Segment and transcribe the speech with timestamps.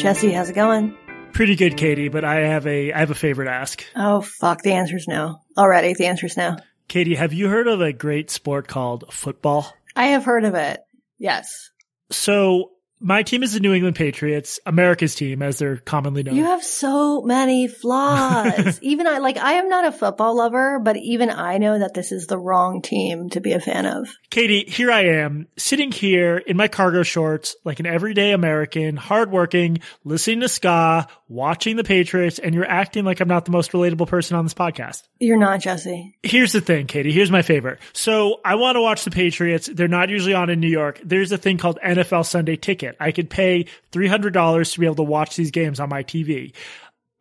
[0.00, 0.96] Jesse, how's it going?
[1.34, 3.84] Pretty good, Katie, but I have a I have a favor to ask.
[3.94, 4.62] Oh, fuck.
[4.62, 5.42] The answer's no.
[5.58, 6.56] Already, the answer's no.
[6.88, 9.70] Katie, have you heard of a great sport called football?
[9.94, 10.80] I have heard of it.
[11.18, 11.70] Yes.
[12.10, 12.70] So
[13.00, 16.36] my team is the New England Patriots, America's team, as they're commonly known.
[16.36, 18.78] You have so many flaws.
[18.82, 22.12] even I, like, I am not a football lover, but even I know that this
[22.12, 24.08] is the wrong team to be a fan of.
[24.28, 29.78] Katie, here I am, sitting here in my cargo shorts, like an everyday American, hardworking,
[30.04, 34.08] listening to ska, watching the Patriots, and you're acting like I'm not the most relatable
[34.08, 35.04] person on this podcast.
[35.18, 36.16] You're not, Jesse.
[36.22, 37.12] Here's the thing, Katie.
[37.12, 37.78] Here's my favorite.
[37.94, 39.70] So I want to watch the Patriots.
[39.72, 41.00] They're not usually on in New York.
[41.02, 42.89] There's a thing called NFL Sunday Ticket.
[42.98, 46.52] I could pay $300 to be able to watch these games on my TV.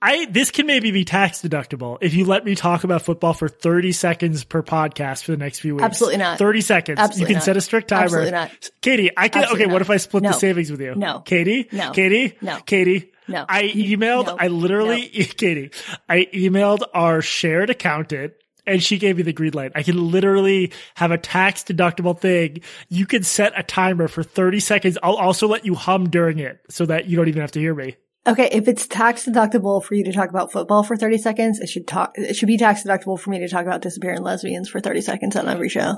[0.01, 3.49] I, this can maybe be tax deductible if you let me talk about football for
[3.49, 5.83] 30 seconds per podcast for the next few weeks.
[5.83, 6.37] Absolutely not.
[6.37, 6.99] 30 seconds.
[6.99, 7.43] Absolutely you can not.
[7.43, 8.03] set a strict timer.
[8.03, 8.69] Absolutely not.
[8.81, 10.29] Katie, I can, Absolutely okay, what if I split No.
[10.29, 10.95] the savings with you?
[10.95, 11.19] No.
[11.19, 11.67] Katie?
[11.73, 11.91] No.
[11.91, 12.37] Katie?
[12.39, 12.59] No.
[12.65, 13.11] Katie?
[13.27, 13.45] No.
[13.49, 14.37] I emailed, No.
[14.39, 15.71] I literally, Katie,
[16.07, 18.33] I emailed our shared accountant
[18.65, 19.71] and she gave me the green light.
[19.75, 22.61] I can literally have a tax deductible thing.
[22.89, 24.97] You can set a timer for 30 seconds.
[25.03, 27.75] I'll also let you hum during it so that you don't even have to hear
[27.75, 27.95] me.
[28.27, 31.69] Okay, if it's tax deductible for you to talk about football for 30 seconds, it
[31.69, 34.79] should talk, it should be tax deductible for me to talk about disappearing lesbians for
[34.79, 35.95] 30 seconds on every show.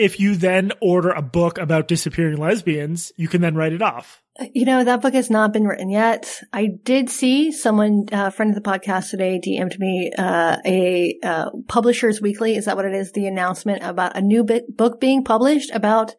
[0.00, 4.22] If you then order a book about disappearing lesbians, you can then write it off.
[4.54, 6.40] You know, that book has not been written yet.
[6.54, 11.18] I did see someone, uh, a friend of the podcast today DM'd me, uh, a,
[11.22, 12.56] uh, Publishers Weekly.
[12.56, 13.12] Is that what it is?
[13.12, 16.14] The announcement about a new book being published about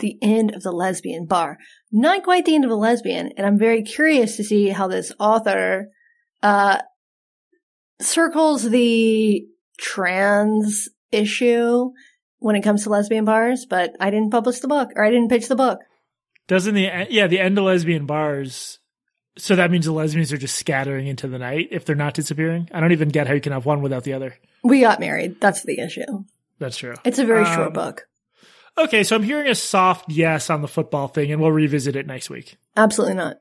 [0.00, 1.56] the end of the lesbian bar.
[1.90, 3.30] Not quite the end of the lesbian.
[3.38, 5.86] And I'm very curious to see how this author,
[6.42, 6.82] uh,
[8.02, 9.46] circles the
[9.78, 11.90] trans issue
[12.38, 15.28] when it comes to lesbian bars, but I didn't publish the book or I didn't
[15.30, 15.80] pitch the book.
[16.46, 18.78] Doesn't the, yeah, the end of lesbian bars.
[19.36, 22.68] So that means the lesbians are just scattering into the night if they're not disappearing.
[22.72, 24.36] I don't even get how you can have one without the other.
[24.62, 25.40] We got married.
[25.40, 26.24] That's the issue.
[26.58, 26.94] That's true.
[27.04, 28.06] It's a very Um, short book.
[28.76, 32.06] Okay, so I'm hearing a soft yes on the football thing, and we'll revisit it
[32.06, 32.56] next week.
[32.76, 33.36] Absolutely not.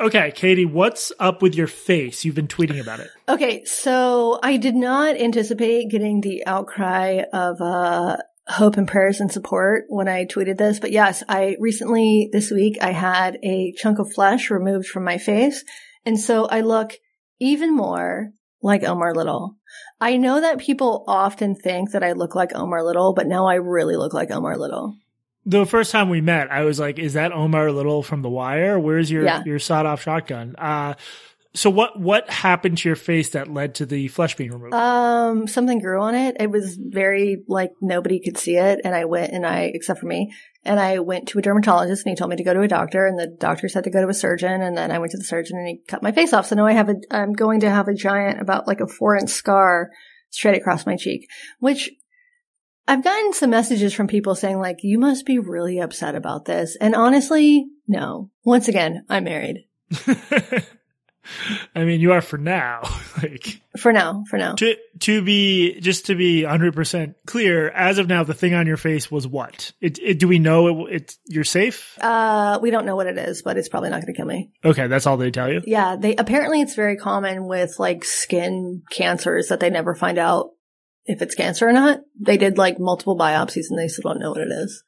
[0.00, 2.24] Okay, Katie, what's up with your face?
[2.24, 3.10] You've been tweeting about it.
[3.28, 9.32] Okay, so I did not anticipate getting the outcry of uh, hope and prayers and
[9.32, 13.98] support when I tweeted this, but yes, I recently this week I had a chunk
[13.98, 15.64] of flesh removed from my face,
[16.06, 16.92] and so I look
[17.40, 18.30] even more
[18.62, 19.56] like Omar Little.
[20.00, 23.54] I know that people often think that I look like Omar Little, but now I
[23.54, 24.94] really look like Omar Little.
[25.46, 28.78] The first time we met, I was like, "Is that Omar Little from The Wire?
[28.78, 29.42] Where's your Yeah.
[29.46, 30.94] your sawed off shotgun?" Uh,
[31.54, 34.74] so what what happened to your face that led to the flesh being removed?
[34.74, 36.36] Um, something grew on it.
[36.38, 40.06] It was very like nobody could see it, and I went and I, except for
[40.06, 40.30] me,
[40.64, 43.06] and I went to a dermatologist, and he told me to go to a doctor,
[43.06, 45.24] and the doctor said to go to a surgeon, and then I went to the
[45.24, 46.46] surgeon, and he cut my face off.
[46.46, 49.16] So now I have a, I'm going to have a giant, about like a four
[49.16, 49.88] inch scar
[50.30, 51.26] straight across my cheek,
[51.58, 51.90] which
[52.88, 56.76] I've gotten some messages from people saying like, you must be really upset about this,
[56.80, 58.30] and honestly, no.
[58.44, 59.66] Once again, I'm married
[61.74, 62.82] I mean, you are for now.
[63.22, 64.24] like for now.
[64.28, 64.54] For now.
[64.54, 68.66] to to be just to be 100 percent clear, as of now, the thing on
[68.66, 69.72] your face was what?
[69.80, 71.98] It, it do we know it, it's you're safe?
[72.00, 74.50] Uh, we don't know what it is, but it's probably not going to kill me.
[74.64, 75.62] Okay, that's all they tell you.
[75.64, 80.50] Yeah, they apparently it's very common with like skin cancers that they never find out
[81.08, 82.00] if it's cancer or not.
[82.20, 84.84] They did like multiple biopsies and they still don't know what it is.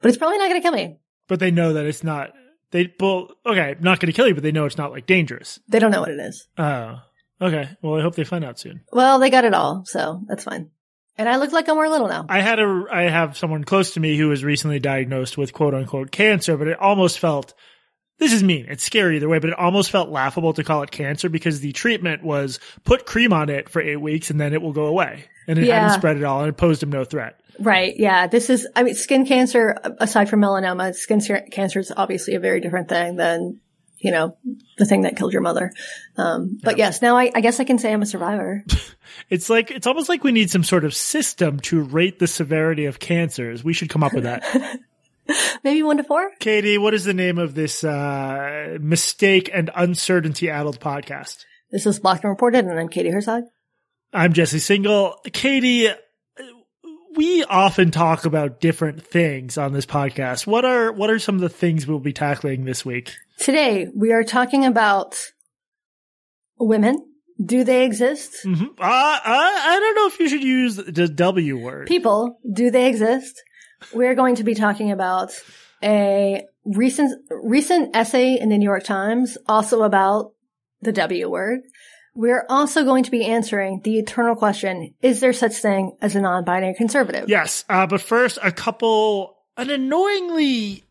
[0.00, 0.98] But it's probably not going to kill me.
[1.28, 2.30] But they know that it's not.
[2.70, 5.60] They well, okay, not going to kill you, but they know it's not like dangerous.
[5.68, 6.48] They don't know what it is.
[6.58, 6.96] Oh,
[7.40, 7.70] okay.
[7.82, 8.82] Well, I hope they find out soon.
[8.92, 10.70] Well, they got it all, so that's fine.
[11.16, 12.26] And I look like Omar Little now.
[12.28, 15.74] I had a I have someone close to me who was recently diagnosed with quote
[15.74, 17.54] unquote cancer, but it almost felt
[18.18, 18.66] this is mean.
[18.68, 21.72] It's scary either way, but it almost felt laughable to call it cancer because the
[21.72, 25.24] treatment was put cream on it for eight weeks and then it will go away.
[25.46, 25.80] And it Yeah.
[25.80, 27.40] hadn't spread at all and it posed him no threat.
[27.60, 27.94] Right.
[27.96, 28.26] Yeah.
[28.26, 32.40] This is, I mean, skin cancer, aside from melanoma, skin cer- cancer is obviously a
[32.40, 33.60] very different thing than,
[33.98, 34.36] you know,
[34.76, 35.72] the thing that killed your mother.
[36.16, 38.64] Um, but yes, now I, I guess I can say I'm a survivor.
[39.30, 42.84] It's like it's almost like we need some sort of system to rate the severity
[42.86, 43.64] of cancers.
[43.64, 44.42] We should come up with that.
[45.64, 46.30] Maybe one to four?
[46.40, 51.44] Katie, what is the name of this uh, mistake and uncertainty addled podcast?
[51.70, 53.44] This is Blocked and Reported, and I'm Katie Herzog.
[54.12, 55.14] I'm Jesse Singal.
[55.32, 55.88] Katie,
[57.14, 60.46] we often talk about different things on this podcast.
[60.46, 63.14] What are what are some of the things we'll be tackling this week?
[63.38, 65.16] Today, we are talking about
[66.58, 67.04] women.
[67.44, 68.38] Do they exist?
[68.42, 71.86] hmm Uh, I, I don't know if you should use the W word.
[71.86, 73.42] People, do they exist?
[73.92, 75.32] We're going to be talking about
[75.82, 80.32] a recent recent essay in the New York Times also about
[80.80, 81.60] the W word.
[82.14, 86.20] We're also going to be answering the eternal question: Is there such thing as a
[86.20, 87.28] non-binary conservative?
[87.28, 90.84] Yes, uh, but first, a couple an annoyingly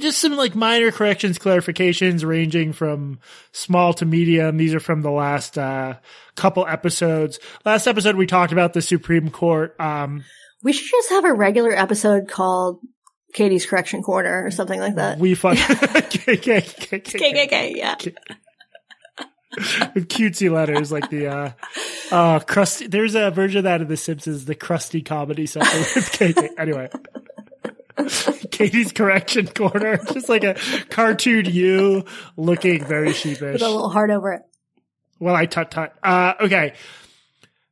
[0.00, 3.20] just some like minor corrections clarifications ranging from
[3.52, 5.94] small to medium these are from the last uh,
[6.34, 10.24] couple episodes last episode we talked about the supreme court um,
[10.62, 12.80] we should just have a regular episode called
[13.34, 17.94] katie's correction corner or something like that we fuck KKK, KKK, yeah
[19.94, 21.50] with cutesy letters like the uh
[22.12, 26.12] uh Krusty there's a version of that in the simpsons the Krusty comedy something with
[26.12, 26.88] KK anyway
[28.50, 30.54] Katie's correction corner, just like a
[30.90, 32.04] cartoon you
[32.36, 34.42] looking very sheepish with a little heart over it.
[35.18, 35.94] Well, I tut tut.
[36.02, 36.74] Uh, okay.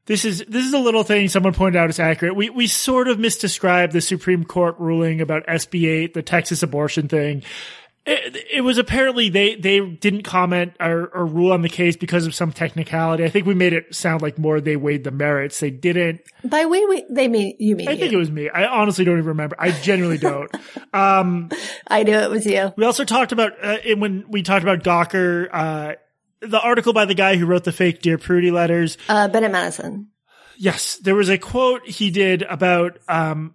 [0.07, 2.37] This is this is a little thing someone pointed out is accurate.
[2.37, 7.09] We we sort of misdescribed the Supreme Court ruling about SB eight, the Texas abortion
[7.09, 7.43] thing.
[8.09, 12.25] It, it, was apparently they they didn't comment or, or, rule on the case because
[12.25, 13.25] of some technicality.
[13.25, 15.59] I think we made it sound like more they weighed the merits.
[15.59, 16.21] They didn't.
[16.45, 17.89] By we, we they mean you mean.
[17.89, 17.99] I you.
[17.99, 18.49] think it was me.
[18.49, 19.57] I honestly don't even remember.
[19.59, 20.49] I genuinely don't.
[20.95, 21.51] um,
[21.89, 22.73] I knew it was you.
[22.77, 25.95] We also talked about uh, when we talked about Gawker, uh,
[26.47, 28.99] the article by the guy who wrote the fake Dear Prudie letters.
[29.09, 30.09] Uh, Bennett Madison.
[30.57, 33.55] Yes, there was a quote he did about um,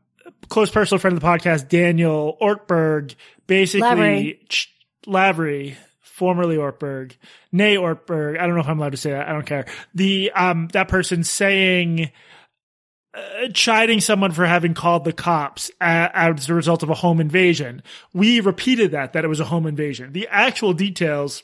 [0.49, 3.15] close personal friend of the podcast, Daniel Ortberg,
[3.47, 4.39] basically Lavery.
[4.49, 4.73] Ch-
[5.07, 7.13] Lavery, formerly Ortberg,
[7.51, 8.39] nay Ortberg.
[8.39, 9.27] I don't know if I'm allowed to say that.
[9.27, 9.65] I don't care.
[9.95, 12.11] The um that person saying.
[13.13, 17.19] Uh, chiding someone for having called the cops uh, as a result of a home
[17.19, 17.83] invasion.
[18.13, 20.13] We repeated that, that it was a home invasion.
[20.13, 21.43] The actual details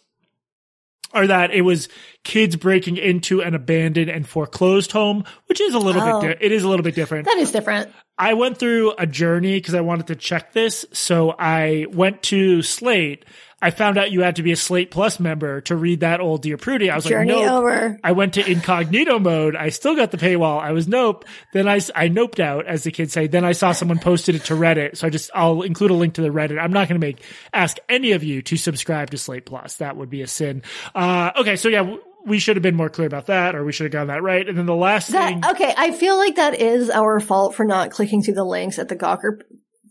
[1.17, 1.89] are that it was
[2.23, 6.21] kids breaking into an abandoned and foreclosed home, which is a little Oh.
[6.21, 7.25] bit, di- it is a little bit different.
[7.25, 7.91] That is different.
[8.17, 10.85] I went through a journey because I wanted to check this.
[10.91, 13.25] So I went to Slate.
[13.59, 16.43] I found out you had to be a Slate Plus member to read that old
[16.43, 16.91] Dear Prudie.
[16.91, 17.51] I was Journey like, nope.
[17.53, 17.99] over.
[18.03, 19.55] I went to incognito mode.
[19.55, 20.61] I still got the paywall.
[20.61, 21.25] I was nope.
[21.53, 23.25] Then I, I noped out, as the kids say.
[23.25, 24.97] Then I saw someone posted it to Reddit.
[24.97, 26.61] So I just, I'll include a link to the Reddit.
[26.61, 29.77] I'm not going to make, ask any of you to subscribe to Slate Plus.
[29.77, 30.61] That would be a sin.
[30.93, 31.55] Uh, okay.
[31.55, 33.93] So yeah, w- we should have been more clear about that or we should have
[33.93, 34.47] gotten that right.
[34.47, 35.43] And then the last thing.
[35.43, 38.89] Okay, I feel like that is our fault for not clicking through the links at
[38.89, 39.39] the Gawker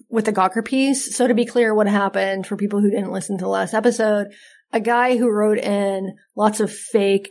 [0.09, 1.17] with the Gawker piece.
[1.17, 4.29] So to be clear, what happened for people who didn't listen to the last episode,
[4.73, 7.31] a guy who wrote in lots of fake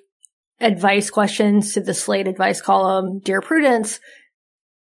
[0.59, 3.99] advice questions to the Slate advice column, Dear Prudence,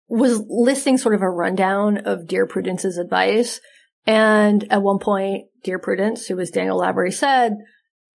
[0.08, 3.60] was listing sort of a rundown of Dear Prudence's advice.
[4.06, 7.56] And at one point, Dear Prudence, who was Daniel Lavery, said,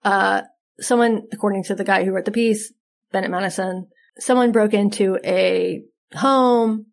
[0.03, 0.41] uh,
[0.79, 2.73] someone, according to the guy who wrote the piece,
[3.11, 3.87] Bennett Madison,
[4.17, 5.83] someone broke into a
[6.15, 6.87] home.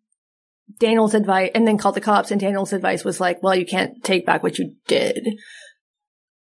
[0.79, 4.03] Daniel's advice, and then called the cops, and Daniel's advice was like, well, you can't
[4.03, 5.27] take back what you did.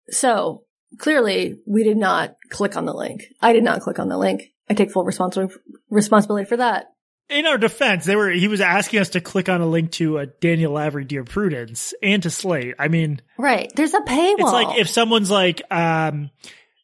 [0.09, 0.63] So
[0.97, 3.23] clearly we did not click on the link.
[3.41, 4.43] I did not click on the link.
[4.69, 5.51] I take full responsi-
[5.89, 6.87] responsibility for that.
[7.29, 10.17] in our defense, they were he was asking us to click on a link to
[10.17, 12.75] a Daniel Lavery Dear Prudence and to Slate.
[12.77, 13.71] I mean, Right.
[13.75, 14.35] There's a paywall.
[14.39, 16.29] it's like if someone's like um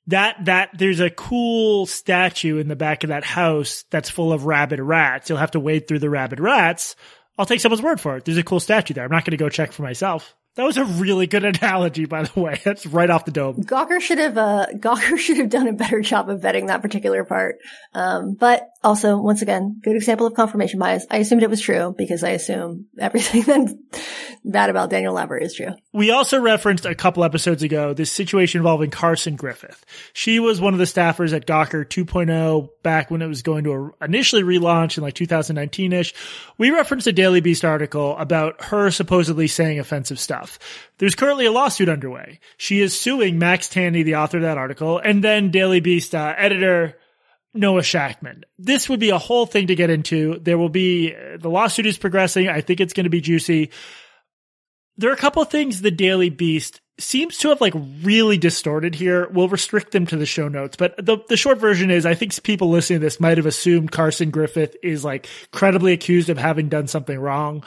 [0.08, 4.46] that that there's a cool statue in the back of that house that's full of
[4.46, 5.30] rabid rats.
[5.30, 6.96] You'll have to wade through the rabid rats.
[7.38, 8.26] I'll take someone's word for it.
[8.26, 9.04] There's a cool statue there.
[9.04, 10.36] I'm not going to go check for myself.
[10.58, 12.60] That was a really good analogy, by the way.
[12.66, 13.64] That's right off the dome.
[13.64, 17.24] Gawker should have, uh, Gawker should have done a better job of vetting that particular
[17.24, 17.60] part.
[17.94, 21.06] Um, but also, once again, good example of confirmation bias.
[21.12, 23.74] I assumed it was true because I assume everything that's
[24.44, 25.74] bad about Daniel Lavery is true.
[25.94, 29.86] We also referenced a couple episodes ago this situation involving Carson Griffith.
[30.14, 33.94] She was one of the staffers at Gawker 2.0 back when it was going to
[34.02, 36.14] initially relaunch in like 2019ish.
[36.58, 40.47] We referenced a Daily Beast article about her supposedly saying offensive stuff.
[40.98, 42.40] There's currently a lawsuit underway.
[42.58, 46.34] She is suing Max Tani, the author of that article, and then Daily Beast uh,
[46.38, 46.98] editor
[47.54, 48.44] Noah Shachtman.
[48.60, 50.40] This would be a whole thing to get into.
[50.40, 52.48] There will be the lawsuit is progressing.
[52.48, 53.72] I think it's going to be juicy
[54.98, 59.30] there are a couple things the Daily Beast seems to have like really distorted here.
[59.30, 62.42] We'll restrict them to the show notes, but the the short version is I think
[62.44, 66.70] people listening to this might have assumed Carson Griffith is like credibly accused of having
[66.70, 67.64] done something wrong.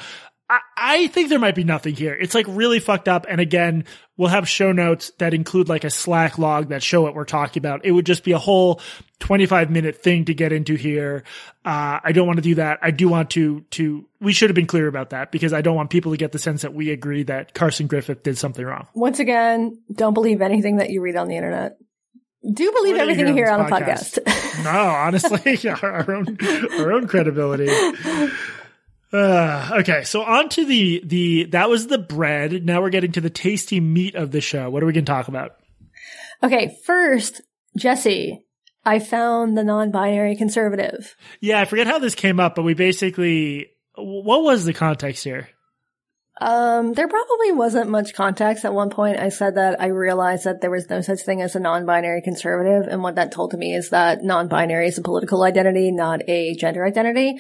[0.50, 2.12] I, I think there might be nothing here.
[2.12, 3.24] It's like really fucked up.
[3.28, 3.84] And again,
[4.16, 7.60] we'll have show notes that include like a Slack log that show what we're talking
[7.60, 7.84] about.
[7.84, 8.80] It would just be a whole
[9.20, 11.22] 25 minute thing to get into here.
[11.64, 12.80] Uh, I don't want to do that.
[12.82, 15.76] I do want to, to, we should have been clear about that because I don't
[15.76, 18.88] want people to get the sense that we agree that Carson Griffith did something wrong.
[18.92, 21.76] Once again, don't believe anything that you read on the internet.
[22.42, 24.64] Do believe What do you everything you hear hear on on the this podcast.
[24.64, 26.38] No, honestly, our own,
[26.80, 27.68] our own credibility.
[29.12, 32.64] Uh, okay, so on to the the that was the bread.
[32.64, 34.70] Now we're getting to the tasty meat of the show.
[34.70, 35.56] What are we going to talk about?
[36.42, 37.42] Okay, first,
[37.76, 38.44] Jesse,
[38.84, 41.16] I found the non-binary conservative.
[41.40, 45.48] Yeah, I forget how this came up, but we basically what was the context here?
[46.40, 48.64] Um, there probably wasn't much context.
[48.64, 51.54] At one point, I said that I realized that there was no such thing as
[51.54, 55.42] a non-binary conservative, and what that told to me is that non-binary is a political
[55.42, 57.38] identity, not a gender identity.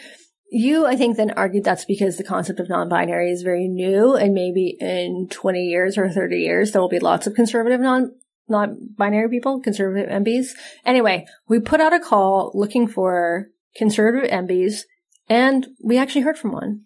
[0.52, 4.34] You, I think, then argued that's because the concept of non-binary is very new, and
[4.34, 8.12] maybe in 20 years or 30 years, there will be lots of conservative non
[8.48, 10.48] non-binary people, conservative MBs.
[10.84, 14.82] Anyway, we put out a call looking for conservative MBs,
[15.28, 16.82] and we actually heard from one.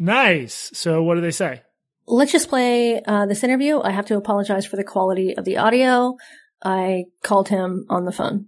[0.00, 0.72] Nice.
[0.74, 1.62] So what do they say?
[2.06, 3.80] Let's just play uh, this interview.
[3.80, 6.16] I have to apologize for the quality of the audio.
[6.64, 8.46] I called him on the phone.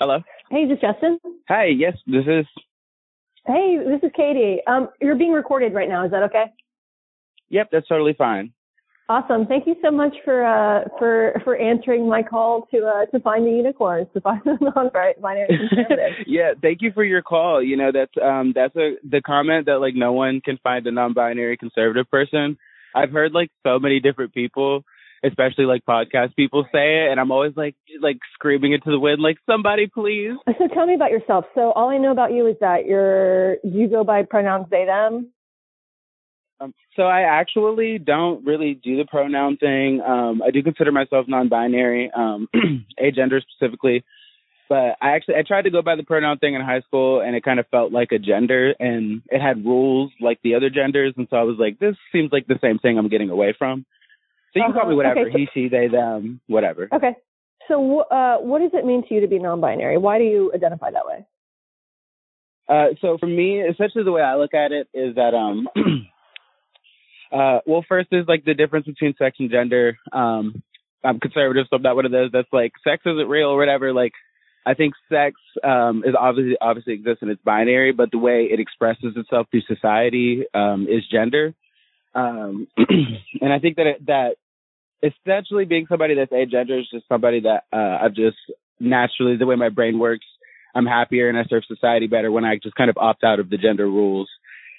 [0.00, 0.22] Hello.
[0.50, 1.18] Hey, is this Justin?
[1.48, 1.66] Hi.
[1.66, 2.46] Yes, this is.
[3.46, 4.58] Hey, this is Katie.
[4.66, 6.04] Um, you're being recorded right now.
[6.04, 6.44] Is that okay?
[7.50, 8.52] Yep, that's totally fine.
[9.10, 9.46] Awesome.
[9.46, 13.46] Thank you so much for uh, for for answering my call to uh, to find
[13.46, 16.26] the unicorns, to find the non-binary conservative.
[16.26, 17.62] yeah, thank you for your call.
[17.62, 20.90] You know, that's um that's a the comment that like no one can find a
[20.90, 22.58] non-binary conservative person.
[22.94, 24.84] I've heard like so many different people,
[25.24, 29.20] especially like podcast people say it, and I'm always like like screaming into the wind,
[29.20, 30.32] like somebody please.
[30.58, 31.44] So tell me about yourself.
[31.54, 35.30] So all I know about you is that you're you go by pronouns they them.
[36.60, 40.00] Um, so I actually don't really do the pronoun thing.
[40.00, 42.48] Um, I do consider myself non-binary, um,
[43.00, 44.04] agender specifically,
[44.68, 47.36] but I actually I tried to go by the pronoun thing in high school, and
[47.36, 51.14] it kind of felt like a gender, and it had rules like the other genders,
[51.16, 53.86] and so I was like, this seems like the same thing I'm getting away from.
[54.58, 54.80] You can Uh-huh.
[54.80, 56.88] call me whatever, Okay, so- he, she, they, them, whatever.
[56.92, 57.16] Okay.
[57.68, 59.98] So uh, what does it mean to you to be non-binary?
[59.98, 61.26] Why do you identify that way?
[62.68, 65.68] Uh, so for me, essentially the way I look at it is that, um,
[67.32, 69.98] uh, well, first is like the difference between sex and gender.
[70.12, 70.62] Um,
[71.04, 73.92] I'm conservative, so I'm not one of those that's like sex isn't real or whatever.
[73.92, 74.12] Like,
[74.66, 78.60] I think sex um, is obviously obviously exists and it's binary, but the way it
[78.60, 81.54] expresses itself through society um, is gender.
[82.14, 84.36] Um, and I think that it, that
[85.02, 88.38] essentially being somebody that's agender is just somebody that uh, I've just
[88.80, 90.26] naturally the way my brain works.
[90.74, 93.50] I'm happier and I serve society better when I just kind of opt out of
[93.50, 94.28] the gender rules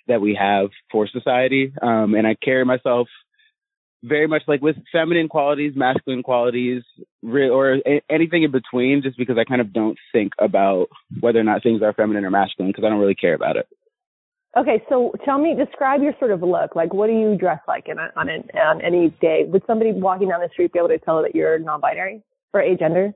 [0.07, 1.73] that we have for society.
[1.81, 3.07] Um, and I carry myself
[4.03, 6.83] very much like with feminine qualities, masculine qualities,
[7.21, 10.87] re- or a- anything in between, just because I kind of don't think about
[11.19, 13.67] whether or not things are feminine or masculine because I don't really care about it.
[14.57, 16.75] Okay, so tell me, describe your sort of look.
[16.75, 19.45] Like, what do you dress like in a, on, an, on any day?
[19.47, 23.13] Would somebody walking down the street be able to tell that you're non-binary or agender?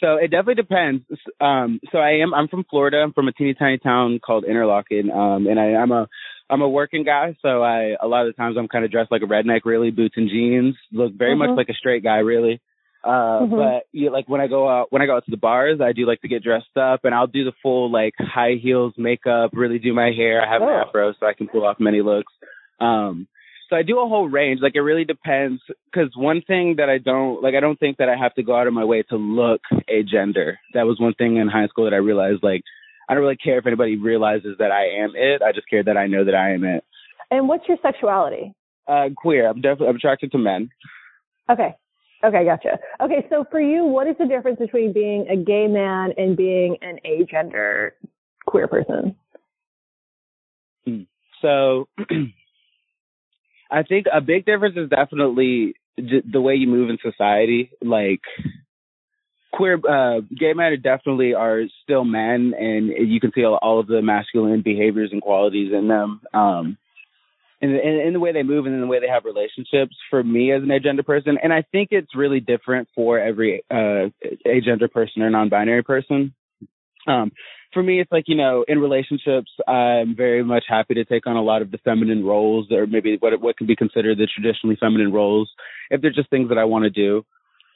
[0.00, 1.04] So it definitely depends.
[1.40, 2.34] Um, so I am.
[2.34, 2.96] I'm from Florida.
[2.96, 6.08] I'm from a teeny tiny town called Interlachen, um, and I, I'm a
[6.50, 7.36] I'm a working guy.
[7.40, 9.92] So I a lot of the times I'm kind of dressed like a redneck, really,
[9.92, 10.74] boots and jeans.
[10.90, 11.56] Look very much Mhm.
[11.56, 12.60] like a straight guy, really.
[13.04, 13.56] Uh, Mhm.
[13.56, 15.92] but you like when I go out when I go out to the bars, I
[15.92, 19.50] do like to get dressed up, and I'll do the full like high heels, makeup,
[19.54, 20.40] really do my hair.
[20.40, 20.82] I have an Oh.
[20.86, 22.32] afro, so I can pull off many looks.
[22.80, 23.26] Um,
[23.68, 24.60] so I do a whole range.
[24.60, 25.62] Like it really depends.
[25.86, 28.54] Because one thing that I don't like, I don't think that I have to go
[28.54, 30.58] out of my way to look a gender.
[30.74, 32.42] That was one thing in high school that I realized.
[32.44, 32.62] Like
[33.08, 35.42] I don't really care if anybody realizes that I am it.
[35.42, 36.84] I just care that I know that I am it.
[37.32, 38.52] And what's your sexuality?
[38.86, 39.48] Uh, queer.
[39.48, 40.70] I'm definitely I'm attracted to men.
[41.50, 41.74] Okay.
[42.24, 42.78] Okay, gotcha.
[43.00, 46.76] Okay, so for you, what is the difference between being a gay man and being
[46.80, 47.90] an agender
[48.46, 49.16] queer person?
[51.42, 51.88] So
[53.70, 57.70] I think a big difference is definitely the way you move in society.
[57.82, 58.20] Like
[59.52, 63.88] queer, uh, gay men definitely are still men, and you can see all, all of
[63.88, 66.22] the masculine behaviors and qualities in them.
[66.32, 66.78] Um,
[67.62, 70.22] in, in, in the way they move and in the way they have relationships for
[70.22, 71.38] me as an agender person.
[71.42, 74.10] And I think it's really different for every uh,
[74.44, 76.34] agender person or non-binary person.
[77.06, 77.30] Um,
[77.72, 81.36] for me, it's like, you know, in relationships, I'm very much happy to take on
[81.36, 84.76] a lot of the feminine roles or maybe what, what could be considered the traditionally
[84.78, 85.50] feminine roles
[85.90, 87.24] if they're just things that I want to do.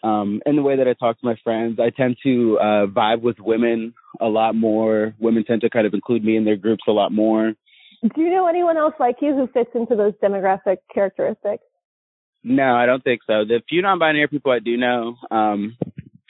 [0.02, 3.22] Um, and the way that I talk to my friends, I tend to uh, vibe
[3.22, 5.14] with women a lot more.
[5.18, 7.54] Women tend to kind of include me in their groups a lot more.
[8.02, 11.64] Do you know anyone else like you who fits into those demographic characteristics?
[12.44, 13.44] No, I don't think so.
[13.44, 15.76] The few non-binary people I do know, um,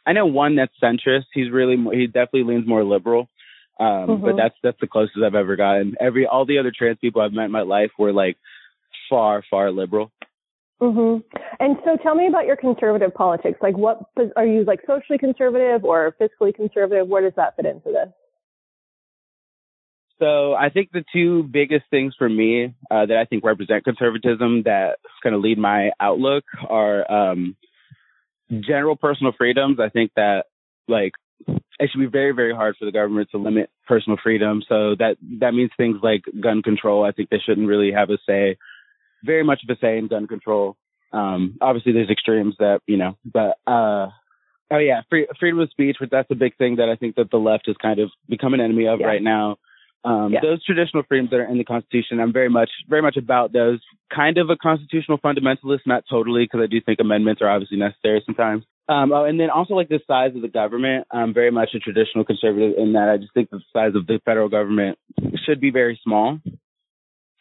[0.06, 1.26] I know one that's centrist.
[1.34, 3.28] He's really, he definitely leans more liberal.
[3.78, 4.22] Um, Mhm.
[4.22, 5.96] but that's, that's the closest I've ever gotten.
[6.00, 8.38] Every, all the other trans people I've met in my life were like
[9.10, 10.10] far, far liberal.
[10.80, 11.18] hmm
[11.60, 13.58] And so tell me about your conservative politics.
[13.60, 14.00] Like what,
[14.36, 17.08] are you like socially conservative or fiscally conservative?
[17.08, 18.08] Where does that fit into this?
[20.18, 24.62] So I think the two biggest things for me uh, that I think represent conservatism
[24.64, 27.56] that kind of lead my outlook are um,
[28.50, 29.78] general personal freedoms.
[29.78, 30.44] I think that
[30.88, 31.12] like
[31.46, 34.62] it should be very very hard for the government to limit personal freedom.
[34.68, 37.04] So that that means things like gun control.
[37.04, 38.56] I think they shouldn't really have a say,
[39.22, 40.76] very much of a say in gun control.
[41.12, 44.08] Um, obviously, there's extremes that you know, but uh,
[44.70, 47.30] oh yeah, free, freedom of speech, but that's a big thing that I think that
[47.30, 49.06] the left has kind of become an enemy of Yeah.
[49.06, 49.58] right now.
[50.06, 50.40] Um, Yeah.
[50.40, 53.80] Those traditional freedoms that are in the Constitution, I'm very much, very much about those.
[54.14, 58.22] Kind of a constitutional fundamentalist, not totally, because I do think amendments are obviously necessary
[58.24, 58.64] sometimes.
[58.88, 61.08] Um, oh, and then also like the size of the government.
[61.10, 64.20] I'm very much a traditional conservative in that I just think the size of the
[64.24, 64.96] federal government
[65.44, 66.38] should be very small.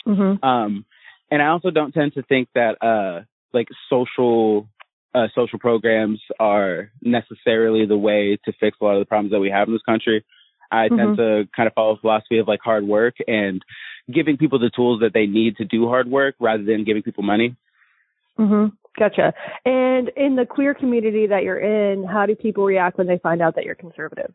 [0.08, 0.44] Mm-hmm.
[0.44, 0.86] Um,
[1.30, 4.68] and I also don't tend to think that uh, like social
[5.14, 9.40] uh, social programs are necessarily the way to fix a lot of the problems that
[9.40, 10.26] we have in this country.
[10.72, 13.62] I tend to kind of follow a philosophy of like hard work and
[14.14, 17.24] giving people the tools that they need to do hard work rather than giving people
[17.24, 17.56] money.
[18.38, 18.76] Mm-hmm.
[18.98, 19.34] Gotcha.
[19.66, 23.42] And in the queer community that you're in, how do people react when they find
[23.42, 24.34] out that you're conservative?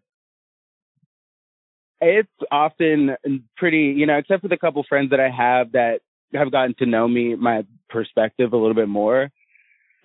[2.01, 3.17] It's often
[3.57, 6.01] pretty, you know, except for the couple friends that I have that
[6.33, 9.31] have gotten to know me, my perspective a little bit more.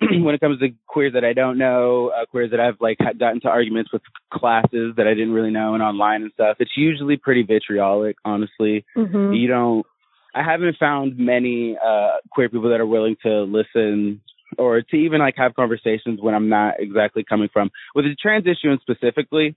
[0.00, 3.18] when it comes to queers that I don't know, uh, queers that I've like had
[3.18, 6.76] gotten to arguments with classes that I didn't really know and online and stuff, it's
[6.76, 8.84] usually pretty vitriolic, honestly.
[8.96, 9.32] Mm-hmm.
[9.32, 9.86] You don't,
[10.34, 14.20] I haven't found many uh, queer people that are willing to listen
[14.58, 17.70] or to even like have conversations when I'm not exactly coming from.
[17.94, 19.56] With the trans issue and specifically,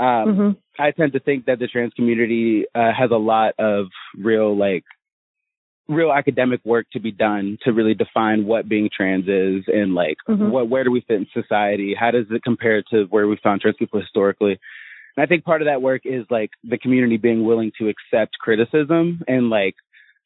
[0.00, 0.50] um, Mm-hmm.
[0.82, 3.86] I tend to think that the trans community uh, has a lot of
[4.18, 4.84] real like
[5.88, 10.16] real academic work to be done to really define what being trans is and like
[10.28, 10.50] Mhm.
[10.50, 11.94] what where do we fit in society?
[11.94, 14.58] How does it compare to where we found trans people historically?
[15.16, 18.38] And I think part of that work is like the community being willing to accept
[18.38, 19.74] criticism and like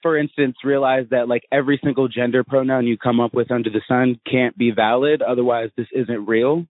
[0.00, 3.82] for instance realize that like every single gender pronoun you come up with under the
[3.88, 6.66] sun can't be valid otherwise this isn't real.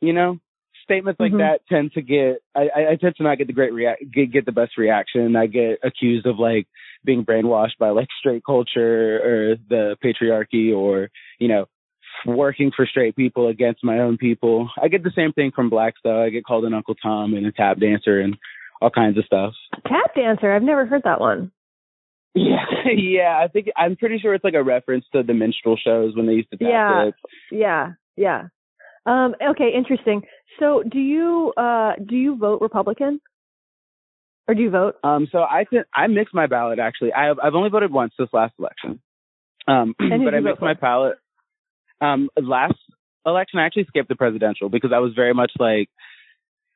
[0.00, 0.40] You know?
[0.84, 1.38] Statements like Mhm.
[1.38, 4.32] that tend to get I, I I tend to not get the great react get,
[4.32, 5.36] get the best reaction.
[5.36, 6.66] I get accused of like
[7.04, 11.66] being brainwashed by like straight culture or the patriarchy or, you know,
[12.26, 14.68] working for straight people against my own people.
[14.80, 16.22] I get the same thing from blacks though.
[16.22, 18.36] I get called an Uncle Tom and a tap dancer and
[18.80, 19.54] all kinds of stuff.
[19.86, 20.52] Tap dancer.
[20.52, 21.52] I've never heard that one.
[22.34, 22.64] Yeah,
[22.96, 23.38] yeah.
[23.42, 26.32] I think I'm pretty sure it's like a reference to the minstrel shows when they
[26.34, 27.04] used to tap Yeah.
[27.04, 27.16] dance.
[27.50, 27.92] Yeah.
[28.16, 28.42] Yeah.
[29.04, 29.70] Um, okay.
[29.74, 30.22] Interesting.
[30.58, 33.20] So, do you uh, do you vote Republican,
[34.48, 34.96] or do you vote?
[35.02, 37.12] Um, so I th- I mixed my ballot actually.
[37.12, 39.00] I have, I've only voted once this last election.
[39.66, 41.18] Um, but I mixed my ballot.
[42.00, 42.74] Um, last
[43.24, 45.88] election I actually skipped the presidential because I was very much like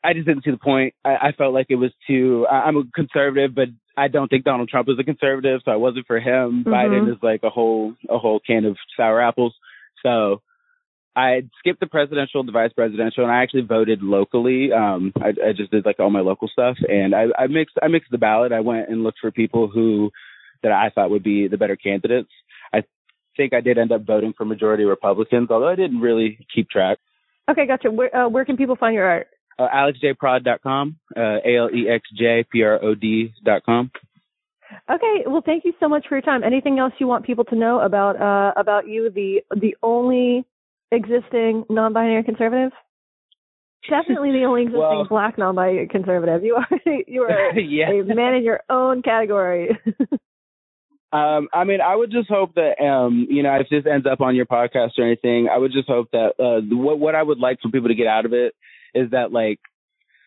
[0.05, 0.95] I just didn't see the point.
[1.05, 2.47] I, I felt like it was too.
[2.51, 5.77] I, I'm a conservative, but I don't think Donald Trump is a conservative, so I
[5.77, 6.65] wasn't for him.
[6.65, 6.73] Mhm.
[6.73, 9.55] Biden is like a whole a whole can of sour apples.
[10.05, 10.43] So
[11.17, 14.71] I skipped the presidential, the vice presidential, and I actually voted locally.
[14.71, 17.89] Um, I, I just did like all my local stuff, and I, I mixed I
[17.89, 18.53] mixed the ballot.
[18.53, 20.11] I went and looked for people who
[20.63, 22.29] that I thought would be the better candidates.
[22.73, 22.85] I
[23.35, 26.99] think I did end up voting for majority Republicans, although I didn't really keep track.
[27.51, 27.91] Okay, gotcha.
[27.91, 29.29] Where uh, where can people find your art?
[29.59, 33.91] Uh, AlexJProd.com, uh, A L E X J P R O D.com.
[34.91, 36.45] Okay, well, thank you so much for your time.
[36.45, 40.45] Anything else you want people to know about uh, about you, the the only
[40.91, 42.73] existing non-binary conservative?
[43.89, 46.45] Definitely the only existing Well- black non-binary conservative.
[46.45, 46.69] You are
[47.07, 47.91] you are yeah.
[47.91, 49.79] a man in your own category.
[51.13, 54.21] Um, I mean, I would just hope that, um, you know, if this ends up
[54.21, 57.39] on your podcast or anything, I would just hope that uh, what what I would
[57.39, 58.55] like for people to get out of it
[58.95, 59.61] is that like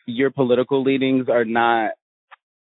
[0.08, 1.92] your political leanings are not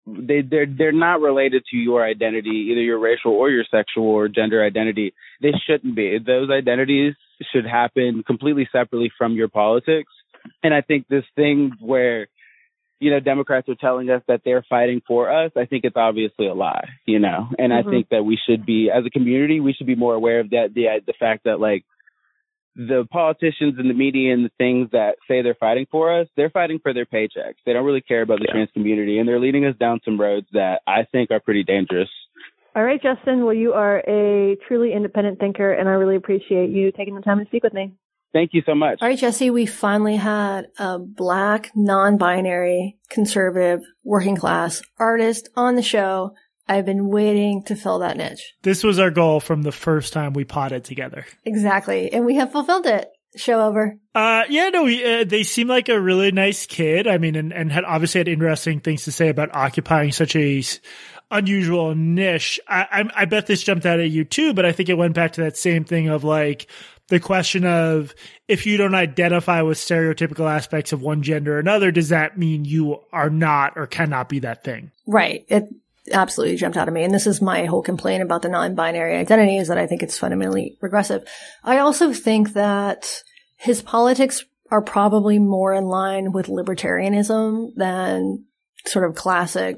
[0.06, 4.28] they they're they're not related to your identity, either your racial or your sexual or
[4.28, 5.14] gender identity.
[5.42, 6.20] They shouldn't be.
[6.20, 7.16] Those identities
[7.52, 10.12] should happen completely separately from your politics.
[10.62, 12.28] And I think this thing where
[13.00, 16.48] you know, Democrats are telling us that they're fighting for us, I think it's obviously
[16.48, 17.50] a lie, you know.
[17.60, 17.76] And Mhm.
[17.76, 20.52] I think that we should be, as a community, we should be more aware of
[20.52, 21.84] that, the the fact that like
[22.76, 26.50] the politicians and the media and the things that say they're fighting for us, they're
[26.50, 27.56] fighting for their paychecks.
[27.66, 28.54] They don't really care about the Yeah.
[28.54, 32.10] trans community, and they're leading us down some roads that I think are pretty dangerous.
[32.76, 33.46] All right, Justin.
[33.46, 37.40] Well, you are a truly independent thinker, and I really appreciate you taking the time
[37.40, 37.94] to speak with me.
[38.34, 38.98] Thank you so much.
[39.00, 45.84] All right, Jesse, we finally had a black, non-binary, conservative, working class artist on the
[45.84, 46.34] show.
[46.68, 48.54] I've been waiting to fill that niche.
[48.62, 51.26] This was our goal from the first time we potted together.
[51.46, 52.12] Exactly.
[52.12, 53.10] And we have fulfilled it.
[53.36, 53.98] show over?
[54.16, 57.08] Uh, yeah, no, uh, they seem like a really nice kid.
[57.08, 60.64] I mean, and, and had obviously had interesting things to say about occupying such a
[61.32, 62.60] unusual niche.
[62.68, 65.16] I, I, I bet this jumped out at you too, but I think it went
[65.16, 66.68] back to that same thing of like,
[67.10, 68.16] the question of
[68.48, 72.64] if you don't identify with stereotypical aspects of one gender or another, does that mean
[72.64, 74.90] you are not or cannot be that thing?
[75.06, 75.44] Right.
[75.50, 75.66] It
[76.12, 77.04] absolutely jumped out of me.
[77.04, 80.18] And this is my whole complaint about the non-binary identity is that I think it's
[80.18, 81.28] fundamentally regressive.
[81.64, 83.24] I also think that
[83.56, 88.46] his politics are probably more in line with libertarianism than
[88.86, 89.78] sort of classic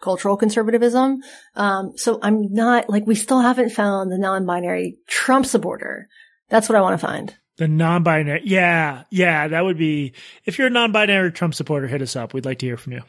[0.00, 1.22] cultural conservatism.
[1.54, 6.08] Um, so I'm not like we still haven't found the non-binary Trump supporter
[6.48, 7.34] that's what I want to find.
[7.56, 8.42] The non-binary.
[8.44, 9.04] Yeah.
[9.10, 9.48] Yeah.
[9.48, 10.12] That would be,
[10.44, 12.34] if you're a non-binary Trump supporter, hit us up.
[12.34, 13.02] We'd like to hear from you.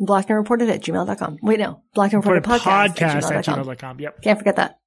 [0.00, 1.38] Blocked and reported at gmail.com.
[1.42, 1.82] Wait, no.
[1.94, 3.38] Blocked and reported podcast, podcast at, gmail.com.
[3.38, 4.00] at gmail.com.
[4.00, 4.22] Yep.
[4.22, 4.78] Can't forget that.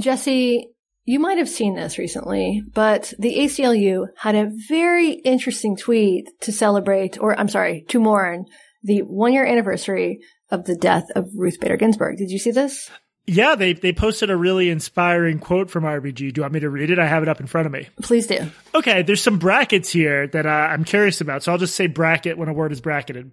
[0.00, 0.68] Jesse,
[1.04, 6.52] you might have seen this recently, but the ACLU had a very interesting tweet to
[6.52, 8.46] celebrate, or I'm sorry, to mourn
[8.82, 12.16] the one year anniversary of the death of Ruth Bader Ginsburg.
[12.16, 12.90] Did you see this?
[13.26, 16.14] Yeah, they they posted a really inspiring quote from RBG.
[16.14, 16.98] Do you want me to read it?
[16.98, 17.88] I have it up in front of me.
[18.02, 18.50] Please do.
[18.74, 22.36] Okay, there's some brackets here that uh, I'm curious about, so I'll just say bracket
[22.36, 23.32] when a word is bracketed.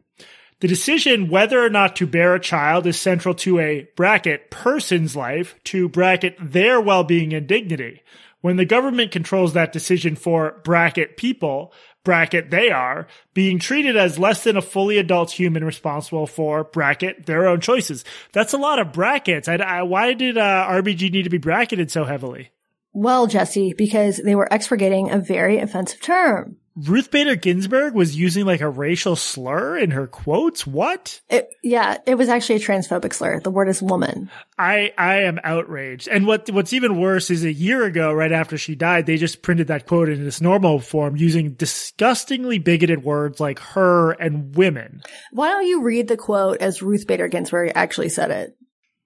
[0.62, 5.16] The decision whether or not to bear a child is central to a bracket person's
[5.16, 8.04] life to bracket their well-being and dignity.
[8.42, 14.20] When the government controls that decision for bracket people, bracket they are being treated as
[14.20, 18.06] less than a fully adult human responsible for bracket their own choices.
[18.32, 19.48] That's a lot of brackets.
[19.48, 22.52] I, I, why did uh, RBG need to be bracketed so heavily?
[22.94, 26.58] Well, Jesse, because they were expurgating a very offensive term.
[26.76, 30.66] Ruth Bader Ginsburg was using like a racial slur in her quotes.
[30.66, 31.22] What?
[31.30, 33.42] It, yeah, it was actually a transphobic slur.
[33.42, 34.32] The word is woman.
[34.58, 36.08] I I am outraged.
[36.08, 39.42] And what what's even worse is a year ago, right after she died, they just
[39.42, 45.02] printed that quote in its normal form using disgustingly bigoted words like her and women.
[45.32, 48.58] Why don't you read the quote as Ruth Bader Ginsburg actually said it?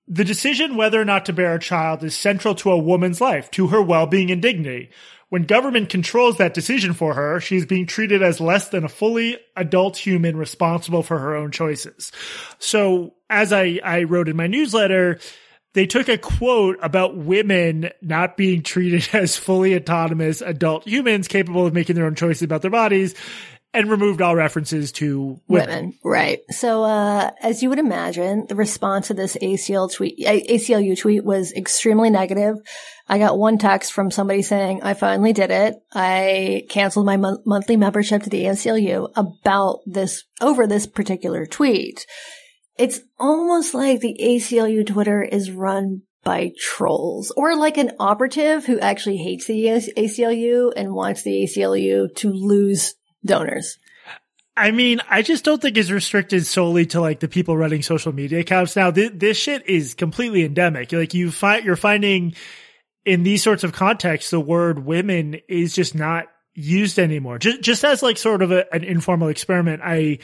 [0.08, 3.50] The decision whether or not to bear a child is central to a woman's life,
[3.52, 4.91] to her well-being and dignity.
[5.30, 8.89] When government controls that decision for her, she is being treated as less than a
[8.89, 12.12] fully adult human responsible for her own choices.
[12.60, 15.20] So as I, I wrote in my newsletter,
[15.74, 21.65] they took a quote about women not being treated as fully autonomous adult humans capable
[21.65, 23.15] of making their own choices about their bodies
[23.76, 25.70] and removed all references to women.
[25.70, 25.94] women.
[26.04, 26.40] Right.
[26.50, 31.52] So, uh, as you would imagine, the response to this ACL tweet, ACLU tweet was
[31.52, 32.56] extremely negative.
[33.08, 35.76] I got one text from somebody saying, I finally did it.
[35.94, 42.06] I canceled my mon- monthly membership to the ACLU about this, over this particular tweet.
[42.78, 48.80] It's almost like the ACLU Twitter is run by trolls or like an operative who
[48.80, 53.78] actually hates the ACLU and wants the ACLU to lose donors.
[54.58, 58.14] I mean, I just don't think it's restricted solely to like the people running social
[58.14, 58.76] media accounts.
[58.76, 60.92] Now, th- this shit is completely endemic.
[60.94, 62.36] Like you find, you're finding
[63.04, 67.38] in these sorts of contexts, the word women is just not used anymore.
[67.38, 70.20] Just, just as like sort of a, an informal experiment, I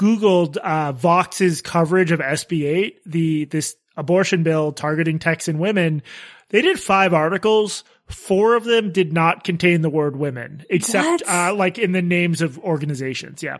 [0.00, 6.02] Googled, uh, Vox's coverage of SB8, the, this abortion bill targeting Texan women.
[6.50, 11.54] They did five articles Four of them did not contain the word women, except uh,
[11.54, 13.42] like in the names of organizations.
[13.42, 13.58] Yeah.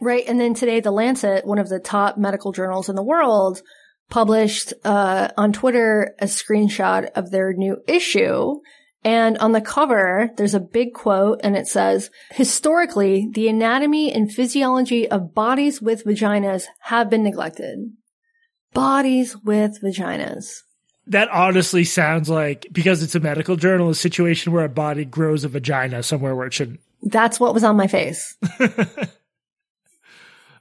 [0.00, 0.24] Right.
[0.26, 3.62] And then today, The Lancet, one of the top medical journals in the world,
[4.10, 8.60] published uh, on Twitter a screenshot of their new issue.
[9.04, 14.32] And on the cover, there's a big quote and it says, historically, the anatomy and
[14.32, 17.92] physiology of bodies with vaginas have been neglected.
[18.72, 20.62] Bodies with vaginas
[21.08, 25.44] that honestly sounds like because it's a medical journal, a situation where a body grows
[25.44, 26.80] a vagina somewhere where it shouldn't.
[27.02, 28.36] That's what was on my face.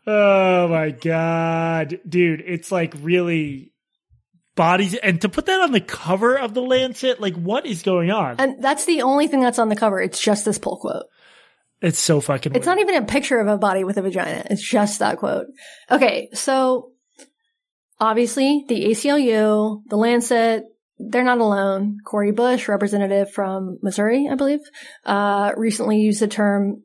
[0.08, 2.44] oh my god, dude!
[2.46, 3.72] It's like really
[4.56, 8.12] bodies, and to put that on the cover of the Lancet, like what is going
[8.12, 8.36] on?
[8.38, 10.00] And that's the only thing that's on the cover.
[10.00, 11.06] It's just this pull quote.
[11.82, 12.56] It's so fucking.
[12.56, 12.78] It's weird.
[12.78, 14.44] not even a picture of a body with a vagina.
[14.50, 15.48] It's just that quote.
[15.90, 16.92] Okay, so
[18.00, 20.64] obviously the ACLU, the Lancet,
[20.98, 21.98] they're not alone.
[22.06, 24.62] Cori Bush, representative from Missouri, I believe,
[25.06, 26.84] uh, recently used the term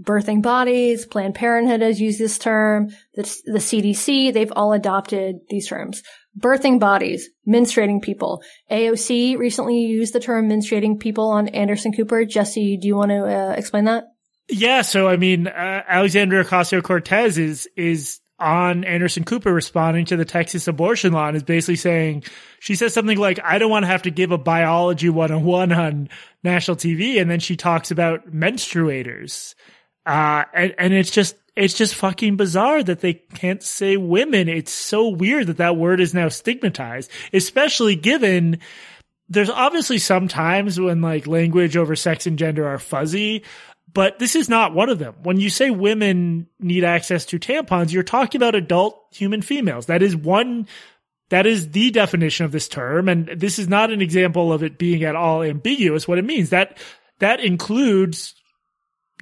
[0.00, 1.06] birthing bodies.
[1.06, 2.88] Planned Parenthood has used this term.
[3.14, 6.02] The, the CDC, they've all adopted these terms.
[6.38, 8.42] Birthing bodies, menstruating people.
[8.70, 12.24] AOC recently used the term menstruating people on Anderson Cooper.
[12.24, 14.04] Jesse, do you want to uh, explain that?
[14.48, 14.82] Yeah.
[14.82, 20.24] So, I mean, uh, Alexandria Ocasio Cortez is, is on Anderson Cooper responding to the
[20.24, 22.24] Texas abortion law and is basically saying,
[22.60, 26.08] she says something like, I don't want to have to give a biology 101 on
[26.44, 27.20] national TV.
[27.20, 29.54] And then she talks about menstruators.
[30.06, 34.48] Uh, and, and it's just, it's just fucking bizarre that they can't say women.
[34.48, 38.60] It's so weird that that word is now stigmatized, especially given
[39.28, 43.42] there's obviously some times when like language over sex and gender are fuzzy,
[43.92, 45.14] but this is not one of them.
[45.22, 49.86] When you say women need access to tampons, you're talking about adult human females.
[49.86, 50.68] That is one,
[51.30, 53.08] that is the definition of this term.
[53.08, 56.50] And this is not an example of it being at all ambiguous what it means.
[56.50, 56.78] That,
[57.18, 58.34] that includes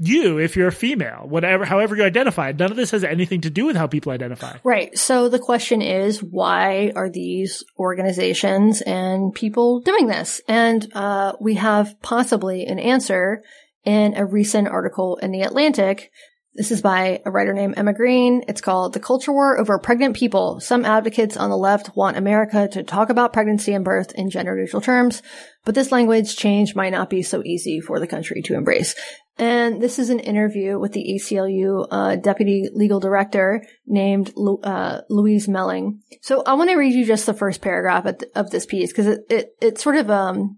[0.00, 2.52] you if you're a female, whatever, however you identify.
[2.52, 4.58] None of this has anything to do with how people identify.
[4.62, 4.96] Right.
[4.98, 10.40] So the question is, why are these organizations and people doing this?
[10.48, 13.42] And uh, we have possibly an answer
[13.86, 16.10] in a recent article in The Atlantic.
[16.56, 18.42] This is by a writer named Emma Green.
[18.48, 20.58] It's called The Culture War Over Pregnant People.
[20.60, 24.56] Some advocates on the left want America to talk about pregnancy and birth in gender
[24.56, 25.22] neutral terms,
[25.66, 28.94] but this language change might not be so easy for the country to embrace.
[29.38, 34.32] And this is an interview with the ACLU uh, deputy legal director named
[34.64, 36.00] uh, Louise Melling.
[36.22, 39.26] So I want to read you just the first paragraph of this piece because it,
[39.28, 40.56] it, it sort of um,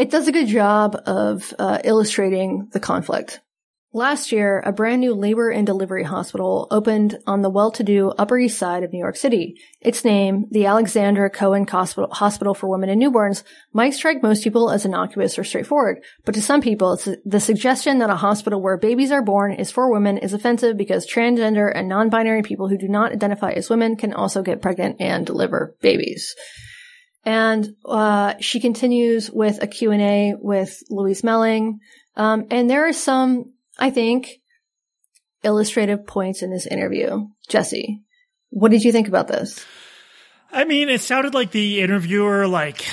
[0.00, 3.40] it does a good job of uh, illustrating the conflict.
[3.92, 8.56] Last year, a brand new labor and delivery hospital opened on the well-to-do Upper East
[8.56, 9.60] Side of New York City.
[9.80, 14.70] Its name, the Alexandra Cohen Hospital, Hospital for Women and Newborns, might strike most people
[14.70, 19.10] as innocuous or straightforward, but to some people, the suggestion that a hospital where babies
[19.10, 23.12] are born is for women is offensive because transgender and non-binary people who do not
[23.12, 26.36] identify as women can also get pregnant and deliver babies.
[27.24, 31.80] And uh, she continues with a Q&A with Louise Melling.
[32.16, 34.40] Um, and there are some, I think,
[35.42, 37.28] illustrative points in this interview.
[37.48, 38.02] Jesse,
[38.50, 39.64] what did you think about this?
[40.52, 42.84] I mean, it sounded like the interviewer, like,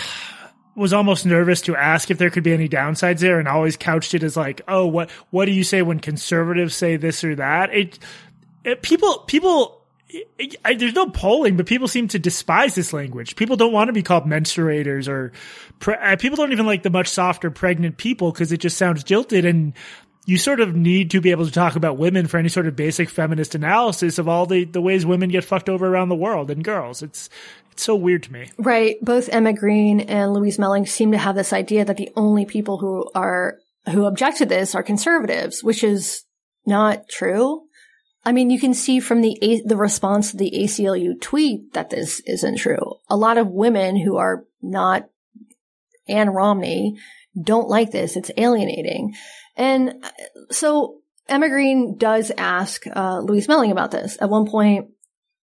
[0.76, 4.14] was almost nervous to ask if there could be any downsides there and always couched
[4.14, 7.74] it as like, oh, what, what do you say when conservatives say this or that?
[7.74, 7.98] It,
[8.64, 9.77] it people, people
[10.64, 13.36] I, there's no polling, but people seem to despise this language.
[13.36, 15.34] People don't want to be called menstruators or
[15.80, 19.04] pre- uh, people don't even like the much softer pregnant people because it just sounds
[19.04, 19.44] jilted.
[19.44, 19.74] And
[20.26, 22.76] you sort of need to be able to talk about women for any sort of
[22.76, 26.52] basic feminist analysis of all the, the ways women get fucked over around the world
[26.52, 27.04] and girls.
[27.04, 27.30] It's,
[27.72, 28.50] it's so weird to me.
[28.58, 28.96] Right.
[29.02, 32.78] Both Emma Green and Louise Melling seem to have this idea that the only people
[32.78, 33.58] who are,
[33.90, 36.24] who object to this are conservatives, which is
[36.66, 37.67] not true.
[38.28, 42.20] I mean, you can see from the the response to the ACLU tweet that this
[42.26, 42.96] isn't true.
[43.10, 45.08] A lot of women who are not
[46.10, 46.98] Ann Romney
[47.42, 48.18] don't like this.
[48.18, 49.16] It's alienating.
[49.56, 50.10] And uh,
[50.52, 50.98] so
[51.30, 54.18] Emma Green does ask uh, Louise Melling about this.
[54.20, 54.90] At one point,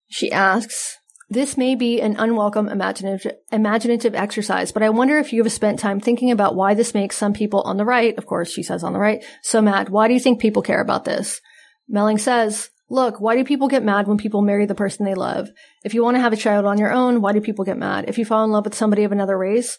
[0.08, 0.98] she asks,
[1.30, 5.78] this may be an unwelcome imaginative, imaginative exercise, but I wonder if you have spent
[5.78, 8.84] time thinking about why this makes some people on the right, of course, she says
[8.84, 9.88] on the right, so mad.
[9.88, 11.40] Why do you think people care about this?
[11.88, 15.48] Melling says, Look, why do people get mad when people marry the person they love?
[15.84, 18.04] If you want to have a child on your own, why do people get mad?
[18.08, 19.78] If you fall in love with somebody of another race?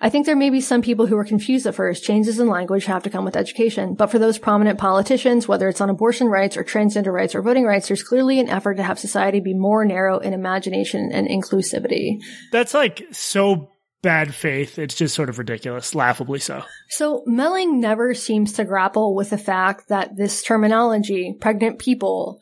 [0.00, 2.04] I think there may be some people who are confused at first.
[2.04, 3.94] Changes in language have to come with education.
[3.94, 7.64] But for those prominent politicians, whether it's on abortion rights or transgender rights or voting
[7.64, 12.20] rights, there's clearly an effort to have society be more narrow in imagination and inclusivity.
[12.52, 13.72] That's like so
[14.06, 14.78] bad faith.
[14.78, 16.62] It's just sort of ridiculous, laughably so.
[16.90, 22.40] So Melling never seems to grapple with the fact that this terminology, pregnant people,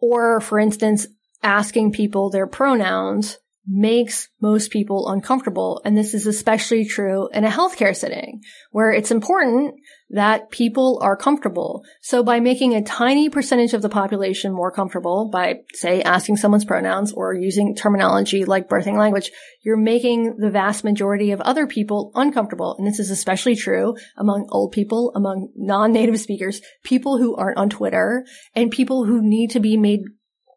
[0.00, 1.06] or for instance,
[1.44, 5.80] asking people their pronouns makes most people uncomfortable.
[5.84, 9.74] And this is especially true in a healthcare setting where it's important
[10.10, 11.82] that people are comfortable.
[12.02, 16.64] So by making a tiny percentage of the population more comfortable by, say, asking someone's
[16.66, 22.12] pronouns or using terminology like birthing language, you're making the vast majority of other people
[22.14, 22.76] uncomfortable.
[22.78, 27.70] And this is especially true among old people, among non-native speakers, people who aren't on
[27.70, 30.02] Twitter, and people who need to be made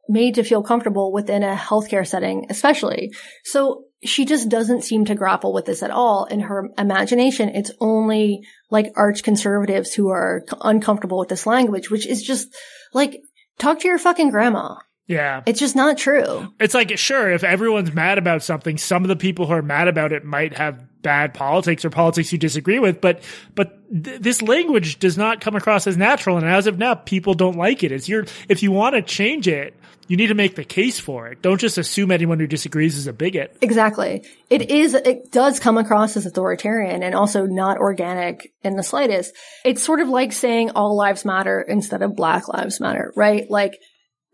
[0.08, 3.14] made to feel comfortable within a healthcare setting, especially.
[3.44, 7.50] So she just doesn't seem to grapple with this at all in her imagination.
[7.50, 12.48] It's only like arch conservatives who are uncomfortable with this language, which is just
[12.94, 13.20] like,
[13.58, 14.76] talk to your fucking grandma.
[15.08, 15.42] Yeah.
[15.46, 16.54] It's just not true.
[16.60, 19.88] It's like, sure, if everyone's mad about something, some of the people who are mad
[19.88, 23.24] about it might have bad politics or politics you disagree with, but,
[23.56, 26.36] but th- this language does not come across as natural.
[26.38, 27.94] And as of now, people don't like it.
[27.94, 29.74] It's your, if you want to change it,
[30.10, 31.42] you need to make the case for it.
[31.42, 33.58] Don't just assume anyone who disagrees is a bigot.
[33.62, 34.26] Exactly.
[34.50, 39.34] It is, it does come across as authoritarian and also not organic in the slightest.
[39.64, 43.50] It's sort of like saying all lives matter instead of black lives matter, right?
[43.50, 43.78] Like,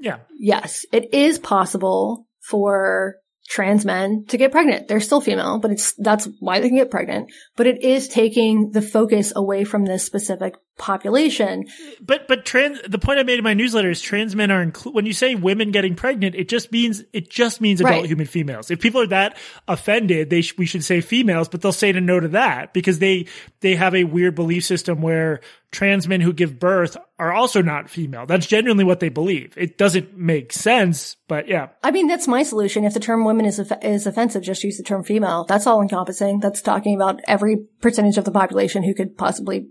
[0.03, 0.17] Yeah.
[0.37, 3.15] Yes, it is possible for
[3.47, 4.87] trans men to get pregnant.
[4.87, 7.29] They're still female, but it's, that's why they can get pregnant.
[7.57, 11.65] But it is taking the focus away from this specific population.
[12.01, 14.95] But, but trans, the point I made in my newsletter is trans men are included.
[14.95, 18.05] When you say women getting pregnant, it just means, it just means adult Right.
[18.05, 18.71] human females.
[18.71, 19.37] If people are that
[19.67, 22.99] offended, they sh- we should say females, but they'll say to no to that because
[22.99, 23.27] they,
[23.59, 25.41] they have a weird belief system where
[25.73, 28.25] trans men who give birth are also not female.
[28.25, 29.53] That's genuinely what they believe.
[29.57, 31.69] It doesn't make sense, but yeah.
[31.83, 32.85] I mean, that's my solution.
[32.85, 35.45] If the term women is, is offensive, just use the term female.
[35.45, 36.39] That's all encompassing.
[36.39, 39.67] That's talking about every percentage of the population who could possibly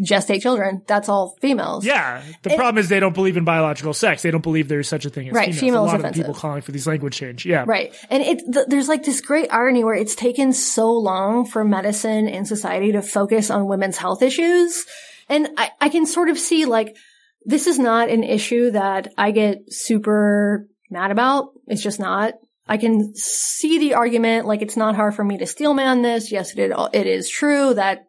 [0.00, 0.82] gestate children.
[0.86, 1.84] That's all females.
[1.84, 2.22] Yeah.
[2.42, 4.22] The problem is they don't believe in biological sex.
[4.22, 5.60] They don't believe there's such a thing as Right, females.
[5.60, 7.44] female a lot of people calling for these language change.
[7.44, 7.64] Yeah.
[7.66, 7.94] Right.
[8.10, 12.28] And it, th- there's like this great irony where it's taken so long for medicine
[12.28, 14.86] and society to focus on women's health issues.
[15.28, 16.96] And I, I can sort of see like,
[17.44, 21.50] this is not an issue that I get super mad about.
[21.66, 22.34] It's just not.
[22.66, 26.30] I can see the argument, like it's not hard for me to steel man this.
[26.30, 28.00] Yes, it, it is true that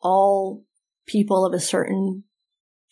[0.00, 0.62] all
[1.06, 2.24] people of a certain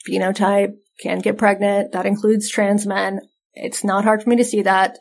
[0.09, 1.93] phenotype can get pregnant.
[1.93, 3.21] That includes trans men.
[3.55, 4.99] It's not hard for me to see that.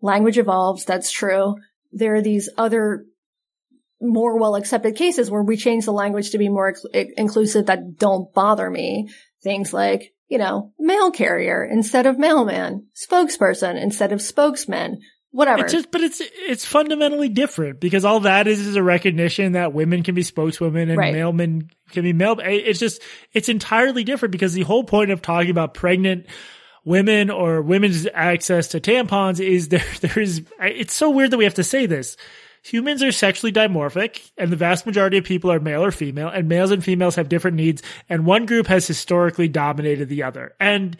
[0.00, 0.84] Language evolves.
[0.84, 1.56] That's true.
[1.92, 3.04] There are these other
[4.00, 6.84] more well accepted cases where we change the language to be more ex-
[7.16, 9.08] inclusive that don't bother me.
[9.42, 15.64] Things like, you know, mail carrier instead of mailman, spokesperson instead of spokesman, whatever.
[15.64, 19.72] It's just, but it's it's fundamentally different because all that is is a recognition that
[19.72, 21.14] women can be spokeswomen and Right.
[21.14, 22.36] mailmen can be mail.
[22.42, 23.00] It's just
[23.32, 26.26] it's entirely different because the whole point of talking about pregnant
[26.84, 31.44] women or women's access to tampons is there there is it's so weird that we
[31.44, 32.16] have to say this.
[32.66, 36.48] Humans are sexually dimorphic and the vast majority of people are male or female and
[36.48, 40.52] males and females have different needs and one group has historically dominated the other.
[40.58, 40.96] And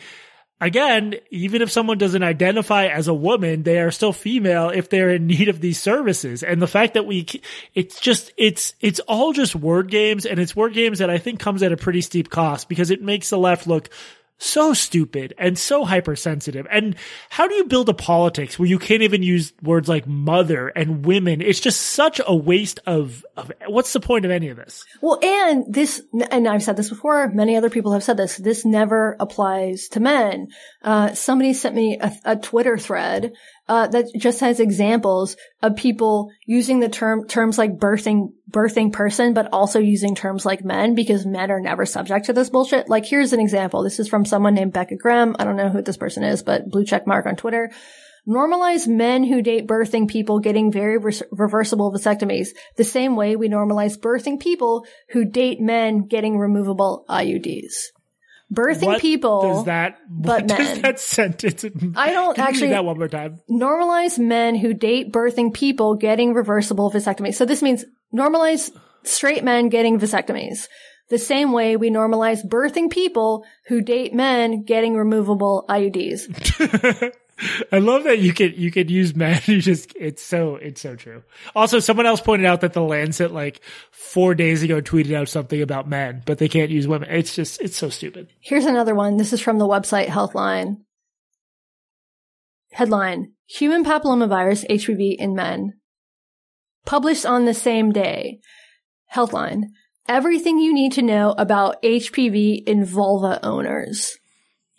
[0.61, 5.11] again, even if someone doesn't identify as a woman, they are still female if they're
[5.11, 6.44] in need of these services.
[6.44, 7.26] And the fact that we,
[7.74, 11.40] it's just, it's, it's all just word games and it's word games that I think
[11.40, 13.90] comes at a pretty steep cost because it makes the left look
[14.38, 16.66] so stupid and so hypersensitive.
[16.70, 16.96] And
[17.31, 21.05] how do you build a politics where you can't even use words like mother and
[21.05, 21.40] women?
[21.40, 24.85] It's just such a waste of, of what's the point of any of this?
[25.01, 28.64] Well, and this, and I've said this before, many other people have said this, this
[28.64, 30.49] never applies to men.
[30.83, 33.33] Uh, somebody sent me a, a Twitter thread,
[33.68, 39.35] uh, that just has examples of people using the term, terms like birthing, birthing person,
[39.35, 42.88] but also using terms like men because men are never subject to this bullshit.
[42.88, 43.83] Like, here's an example.
[43.83, 45.35] This is from someone named Becca Graham.
[45.38, 47.70] I don't know who this person is, but blue check mark on Twitter.
[48.29, 53.48] Normalize men who date birthing people getting very re- reversible vasectomies, the same way we
[53.48, 57.90] normalize birthing people who date men getting removable IUDs.
[58.52, 60.82] Birthing What people does that, but what does men.
[60.82, 61.64] that sentence?
[61.96, 63.40] I don't Can you read actually- that one more time.
[63.50, 67.35] normalize men who date birthing people getting reversible vasectomies.
[67.35, 68.70] So this means normalize
[69.02, 70.68] straight men getting vasectomies.
[71.09, 77.12] The same way we normalize birthing people who date men getting removable IUDs.
[77.70, 79.40] I love that you could you could use men.
[79.46, 81.22] You just it's so it's so true.
[81.55, 85.61] Also, someone else pointed out that the Lancet like four days ago tweeted out something
[85.61, 87.11] about men, but they can't use women.
[87.11, 88.29] It's just it's so stupid.
[88.40, 89.18] Here's another one.
[89.18, 90.79] This is from the website Healthline.
[92.72, 95.75] Headline: Human papillomavirus HPV in men.
[96.87, 98.40] Published on the same day.
[99.14, 99.64] Healthline:
[100.09, 104.16] Everything you need to know about HPV in vulva owners.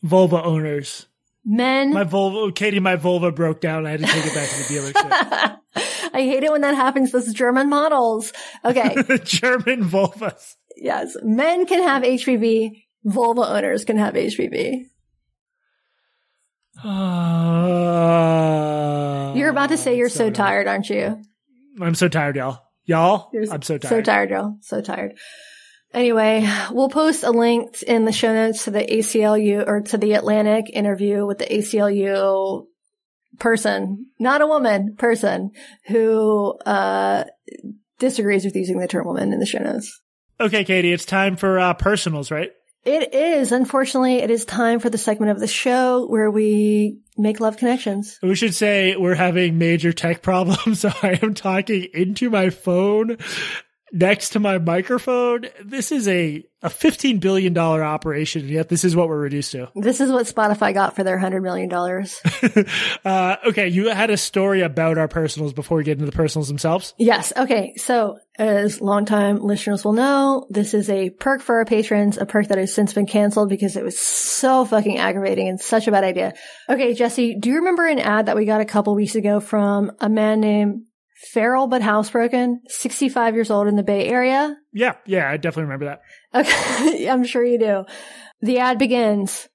[0.03, 1.07] Vulva owners.
[1.49, 1.93] Men.
[1.93, 3.85] My vulva, Katie, my vulva broke down.
[3.85, 5.57] I had to take it back to the dealership.
[6.13, 7.13] I hate it when that happens.
[7.13, 8.33] Those German models.
[8.65, 8.95] Okay.
[9.23, 10.55] German vulvas.
[10.75, 11.15] yes.
[11.23, 12.83] Men can have HPV.
[13.05, 14.87] Vulva owners can have HPV.
[17.67, 21.21] Uh, You're about to say you're so tired, aren't you?
[21.81, 22.59] I'm so tired, y'all.
[22.85, 23.89] Y'all, You're I'm so tired.
[23.89, 24.57] So tired, y'all.
[24.61, 25.17] So tired.
[25.97, 30.13] Anyway, we'll post a link in the show notes to the ACLU or to the
[30.13, 32.67] Atlantic interview with the ACLU
[33.39, 35.49] person, not a woman, person
[35.87, 37.23] who uh
[37.97, 39.99] disagrees with using the term woman in the show notes.
[40.39, 42.51] Okay, Katie, it's time for uh, personals, right?
[42.85, 43.51] It is.
[43.51, 48.19] Unfortunately, it is time for the segment of the show where we make love connections.
[48.21, 53.17] We should say we're having major tech problems, so I am talking into my phone
[53.91, 55.47] next to my microphone.
[55.63, 59.69] This is a, a $15 billion operation, yet this is what we're reduced to.
[59.75, 61.71] This is what Spotify got for their $100 million.
[63.05, 66.47] uh, okay, you had a story about our personals before we get into the personals
[66.47, 66.93] themselves?
[66.97, 67.31] Yes.
[67.35, 72.25] Okay, so as longtime listeners will know, this is a perk for our patrons, a
[72.25, 75.91] perk that has since been canceled because it was so fucking aggravating and such a
[75.91, 76.33] bad idea.
[76.69, 79.91] Okay, Jesse, do you remember an ad that we got a couple weeks ago from
[79.99, 80.83] a man named
[81.17, 84.55] feral but housebroken, 65 years old in the Bay Area.
[84.73, 86.01] Yeah, yeah, I definitely remember that.
[86.33, 87.85] Okay, I'm sure you do.
[88.41, 89.49] The ad begins.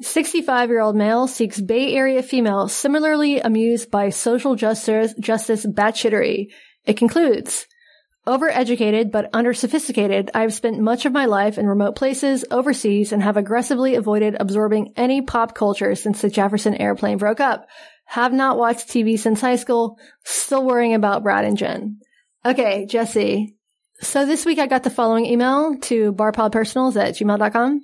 [0.00, 6.46] 65 year old male seeks Bay Area female similarly amused by social justice, justice batshittery.
[6.84, 7.66] It concludes,
[8.28, 13.38] Overeducated but under-sophisticated, I've spent much of my life in remote places, overseas, and have
[13.38, 17.66] aggressively avoided absorbing any pop culture since the Jefferson airplane broke up.
[18.08, 19.98] Have not watched TV since high school.
[20.24, 22.00] Still worrying about Brad and Jen.
[22.44, 23.54] Okay, Jesse.
[24.00, 27.82] So this week I got the following email to barpodpersonals at gmail.com.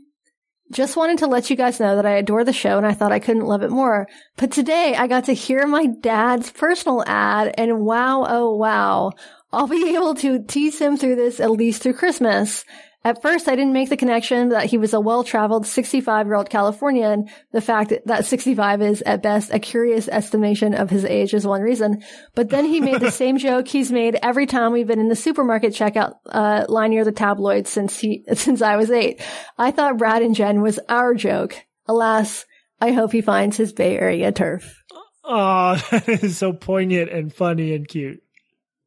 [0.72, 3.12] Just wanted to let you guys know that I adore the show and I thought
[3.12, 4.08] I couldn't love it more.
[4.38, 9.12] But today I got to hear my dad's personal ad and wow, oh wow.
[9.52, 12.64] I'll be able to tease him through this at least through Christmas.
[13.06, 17.28] At first, I didn't make the connection that he was a well-traveled 65-year-old Californian.
[17.52, 21.60] The fact that 65 is at best a curious estimation of his age is one
[21.60, 22.02] reason.
[22.34, 25.16] But then he made the same joke he's made every time we've been in the
[25.16, 29.20] supermarket checkout uh, line near the tabloids since he since I was eight.
[29.58, 31.56] I thought Brad and Jen was our joke.
[31.86, 32.46] Alas,
[32.80, 34.82] I hope he finds his Bay Area turf.
[35.22, 38.22] Oh, that is so poignant and funny and cute.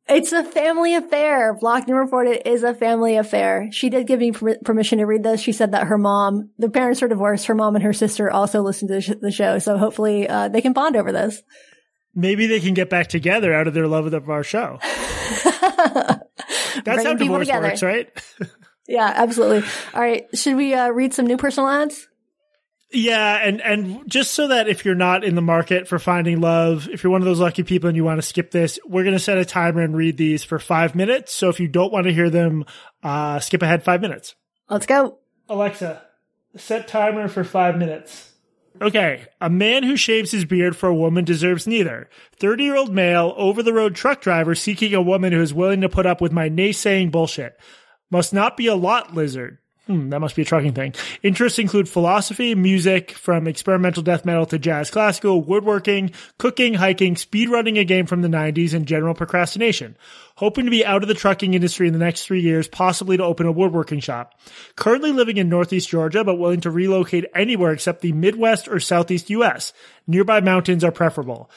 [0.10, 1.53] It's a family affair.
[1.53, 3.70] Blocked and reported is a family affair.
[3.72, 5.41] She did give me per- permission to read this.
[5.41, 7.47] She said that her mom, the parents are divorced.
[7.47, 9.60] Her mom and her sister also listen to the, sh- the show.
[9.60, 11.43] So hopefully, uh, they can bond over this.
[12.16, 14.80] Maybe they can get back together out of their love of our show.
[16.84, 17.68] That's how divorce together.
[17.68, 18.10] works, right?
[18.88, 19.70] yeah, absolutely.
[19.93, 20.26] All right.
[20.34, 22.07] Should we, uh, read some new personal ads?
[22.89, 26.88] Yeah, and and just so that if you're not in the market for finding love,
[26.88, 29.15] if you're one of those lucky people and you want to skip this, we're going
[29.15, 31.33] to set a timer and read these for five minutes.
[31.33, 32.63] So if you don't want to hear them,
[33.03, 34.35] uh, skip ahead five minutes.
[34.69, 35.19] Let's go.
[35.49, 36.01] Alexa,
[36.55, 38.31] set timer for five minutes.
[38.81, 42.09] Okay, a man who shaves his beard for a woman deserves neither.
[42.39, 45.81] 30 year old male, over the road truck driver seeking a woman who is willing
[45.81, 47.59] to put up with my naysaying bullshit.
[48.09, 49.57] Must not be a lot lizard.
[49.88, 50.93] Hmm, that must be a trucking thing.
[51.23, 57.79] Interests include philosophy, music, from experimental death metal to jazz classical, woodworking, cooking, hiking, speedrunning
[57.79, 59.97] a game from the 90s, and general procrastination.
[60.35, 63.23] Hoping to be out of the trucking industry in the next three years, possibly to
[63.23, 64.38] open a woodworking shop.
[64.75, 69.29] Currently living in Northeast Georgia, but willing to relocate anywhere except the Midwest or Southeast
[69.29, 69.71] US.
[70.05, 71.49] Nearby mountains are preferable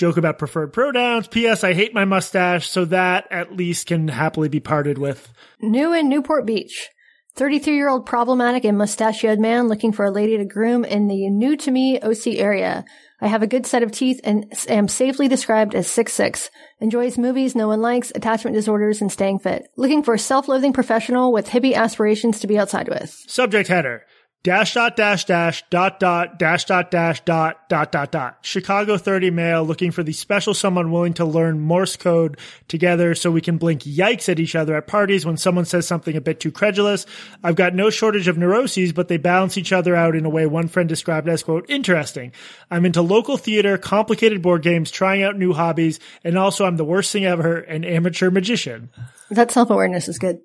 [0.00, 1.28] joke about preferred pronouns.
[1.28, 1.62] P.S.
[1.62, 5.30] I hate my mustache, so that at least can happily be parted with.
[5.60, 6.88] New in Newport Beach.
[7.36, 11.28] 33 year old problematic and mustachioed man looking for a lady to groom in the
[11.28, 12.84] new to me OC area.
[13.20, 16.50] I have a good set of teeth and am safely described as six six.
[16.80, 19.68] Enjoys movies no one likes, attachment disorders, and staying fit.
[19.76, 23.10] Looking for a self-loathing professional with hippie aspirations to be outside with.
[23.28, 24.06] Subject header
[24.42, 28.38] dash dot dash dash dot dot dash dot dash dot dot dot dot.
[28.40, 33.30] Chicago 30 male looking for the special someone willing to learn Morse code together so
[33.30, 36.40] we can blink yikes at each other at parties when someone says something a bit
[36.40, 37.04] too credulous.
[37.44, 40.46] I've got no shortage of neuroses, but they balance each other out in a way
[40.46, 42.32] one friend described as quote, interesting.
[42.70, 46.84] I'm into local theater, complicated board games, trying out new hobbies, and also I'm the
[46.84, 48.88] worst thing ever, an amateur magician.
[49.30, 50.40] That self-awareness is good.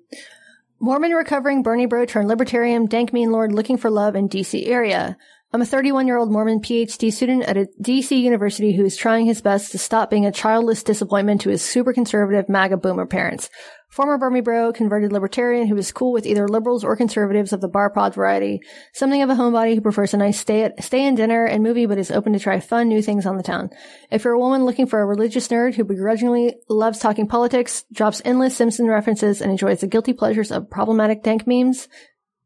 [0.78, 5.16] Mormon recovering Bernie bro turned libertarian dank mean lord looking for love in DC area.
[5.54, 9.24] I'm a 31 year old Mormon PhD student at a DC university who is trying
[9.24, 13.48] his best to stop being a childless disappointment to his super conservative MAGA boomer parents.
[13.96, 17.68] Former Bernie bro, converted libertarian who is cool with either liberals or conservatives of the
[17.68, 18.60] bar pod variety.
[18.92, 21.86] Something of a homebody who prefers a nice stay at, stay in dinner and movie
[21.86, 23.70] but is open to try fun new things on the town.
[24.10, 28.20] If you're a woman looking for a religious nerd who begrudgingly loves talking politics, drops
[28.22, 31.88] endless Simpson references, and enjoys the guilty pleasures of problematic dank memes,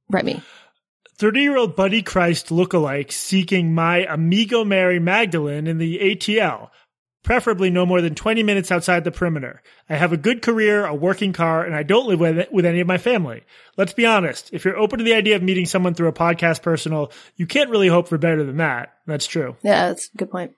[0.08, 0.40] write me.
[1.16, 6.68] 30 year old Buddy Christ lookalike seeking my amigo Mary Magdalene in the ATL
[7.22, 9.62] preferably no more than 20 minutes outside the perimeter.
[9.88, 12.80] I have a good career, a working car, and I don't live with, with any
[12.80, 13.42] of my family.
[13.76, 14.50] Let's be honest.
[14.52, 17.70] If you're open to the idea of meeting someone through a podcast personal, you can't
[17.70, 18.94] really hope for better than that.
[19.06, 19.56] That's true.
[19.62, 20.52] Yeah, that's a good point.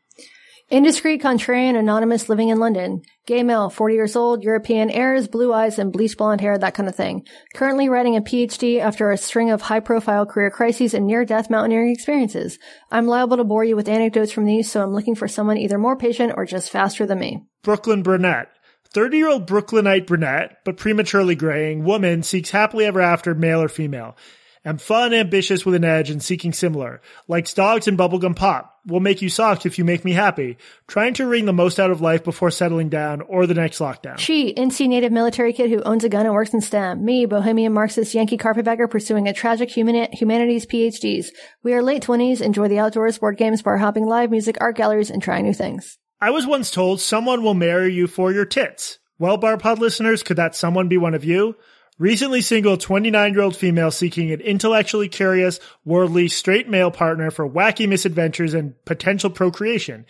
[0.73, 3.03] Indiscreet contrarian anonymous living in London.
[3.27, 6.89] Gay male, 40 years old, European heirs, blue eyes, and bleached blonde hair, that kind
[6.89, 7.27] of thing.
[7.55, 11.51] Currently writing a PhD after a string of high profile career crises and near death
[11.51, 12.59] mountaineering experiences.
[12.91, 15.77] I'm liable to bore you with anecdotes from these, so I'm looking for someone either
[15.77, 17.43] more patient or just faster than me.
[17.63, 18.49] Brooklyn Burnett.
[18.95, 23.69] 30 year old Brooklynite brunette, but prematurely graying woman seeks happily ever after, male or
[23.69, 24.17] female.
[24.65, 27.01] Am fun, ambitious with an edge and seeking similar.
[27.27, 28.79] Likes dogs and bubblegum pop.
[28.87, 30.57] Will make you soft if you make me happy.
[30.87, 34.19] Trying to wring the most out of life before settling down or the next lockdown.
[34.19, 37.05] She, NC native military kid who owns a gun and works in STEM.
[37.05, 41.27] Me, bohemian Marxist Yankee carpetbagger pursuing a tragic human- humanities PhDs.
[41.65, 45.11] We are late 20s, enjoy the outdoors, board games, bar hopping, live music, art galleries,
[45.11, 45.99] and trying new things.
[46.21, 49.01] I was once told someone will marry you for your tits.
[49.19, 51.57] Well, Barpod listeners, could that someone be one of you?
[51.99, 57.49] Recently single 29 year old female seeking an intellectually curious, worldly, straight male partner for
[57.49, 60.07] wacky misadventures and potential procreation.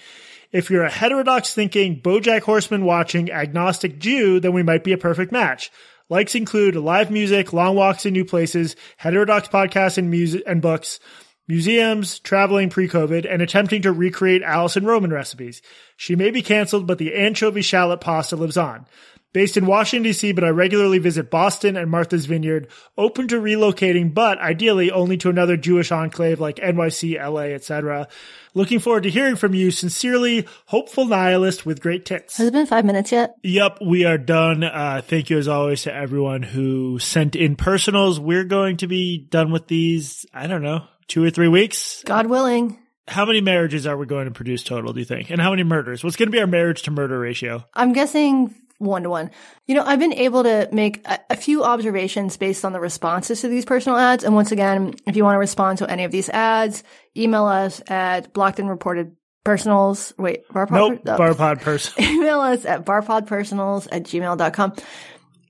[0.53, 4.99] If you're a heterodox thinking, Bojack Horseman watching, agnostic Jew, then we might be a
[4.99, 5.73] perfect match.
[6.09, 11.01] Likes include live music, long walks in new places, heterodox podcasts and music and books,
[11.49, 15.63] museums, traveling pre-COVID, and attempting to recreate Alison Roman recipes.
[15.97, 18.87] She may be canceled, but the anchovy shallot pasta lives on.
[19.33, 22.69] Based in Washington DC, but I regularly visit Boston and Martha's Vineyard,
[22.99, 28.09] open to relocating, but ideally only to another Jewish enclave like NYC, LA, etc.
[28.53, 29.71] Looking forward to hearing from you.
[29.71, 32.37] Sincerely, hopeful nihilist with great tits.
[32.37, 33.35] Has it been five minutes yet?
[33.43, 34.63] Yep, we are done.
[34.63, 38.21] Uh, thank you as always to everyone who sent in personals.
[38.21, 42.03] We're going to be done with these, I don't know, two or three weeks.
[42.05, 42.79] God willing.
[43.09, 45.31] How many marriages are we going to produce total, do you think?
[45.31, 46.05] And how many murders?
[46.05, 47.65] What's going to be our marriage to murder ratio?
[47.75, 49.31] I'm guessing one to one.
[49.67, 53.41] You know, I've been able to make a, a, few observations based on the responses
[53.41, 54.25] to these personal ads.
[54.25, 56.83] And once again, if you want to respond to any of these ads,
[57.17, 60.13] email us at blocked and reported personals.
[60.19, 60.73] Wait, barpod?
[60.73, 61.17] Nope, oh.
[61.17, 62.11] barpod personals.
[62.11, 64.73] email us at barpodpersonals at gmail.com.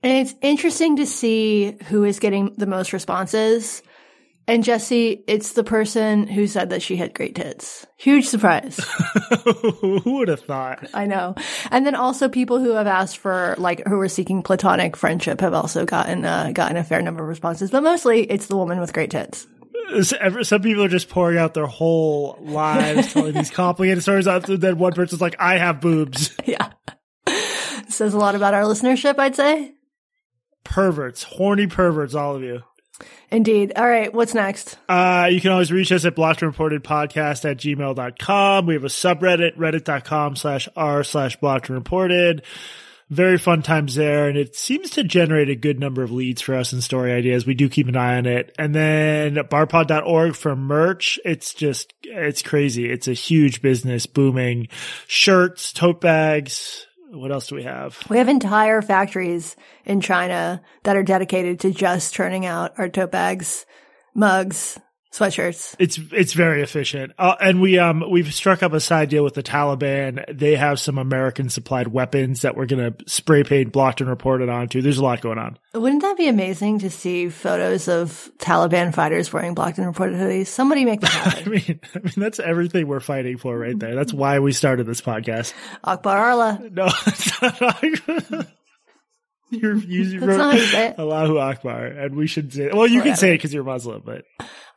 [0.03, 3.81] And it's interesting to see who is getting the most responses.
[4.47, 7.87] And Jesse, it's the person who said that she had great tits.
[7.97, 8.77] Huge surprise.
[9.61, 10.89] who would have thought?
[10.93, 11.35] I know.
[11.71, 15.53] And then also people who have asked for like who are seeking platonic friendship have
[15.53, 18.91] also gotten uh, gotten a fair number of responses, but mostly it's the woman with
[18.91, 19.47] great tits.
[20.01, 24.27] Some people are just pouring out their whole lives telling these complicated stories.
[24.27, 24.47] Out.
[24.47, 26.71] So then one person's like, "I have boobs." Yeah,
[27.87, 29.73] says a lot about our listenership, I'd say.
[30.63, 32.61] Perverts, horny perverts, all of you.
[33.31, 33.73] Indeed.
[33.75, 34.13] All right.
[34.13, 34.77] What's next?
[34.87, 38.65] Uh, you can always reach us at blocked and reported podcast at gmail.com.
[38.65, 42.43] We have a subreddit, reddit.com slash r slash blocked and reported.
[43.09, 44.27] Very fun times there.
[44.27, 47.45] And it seems to generate a good number of leads for us and story ideas.
[47.45, 48.55] We do keep an eye on it.
[48.57, 51.19] And then barpod.org for merch.
[51.25, 52.89] It's just, it's crazy.
[52.89, 54.67] It's a huge business booming
[55.07, 57.97] shirts, tote bags, what else do we have?
[58.09, 59.55] We have entire factories
[59.85, 63.65] in China that are dedicated to just churning out our tote bags,
[64.15, 64.79] mugs,
[65.13, 65.75] sweatshirts.
[65.79, 69.35] It's it's very efficient, uh, and we um we've struck up a side deal with
[69.35, 70.25] the Taliban.
[70.35, 74.81] They have some American supplied weapons that we're gonna spray paint, blocked, and reported onto.
[74.81, 75.57] There's a lot going on.
[75.73, 80.47] Wouldn't that be amazing to see photos of Taliban fighters wearing blocked and reported hoodies?
[80.47, 81.43] Somebody make that happen.
[81.45, 83.95] I mean, I mean that's everything we're fighting for right there.
[83.95, 85.53] That's why we started this podcast.
[85.83, 86.59] Akbar Allah.
[86.71, 86.89] No,
[89.61, 89.63] it's
[90.37, 90.55] not.
[90.55, 92.69] You're using Allahu Akbar, and we should say.
[92.73, 93.03] Well, you Whatever.
[93.03, 94.25] can say it because you're Muslim, but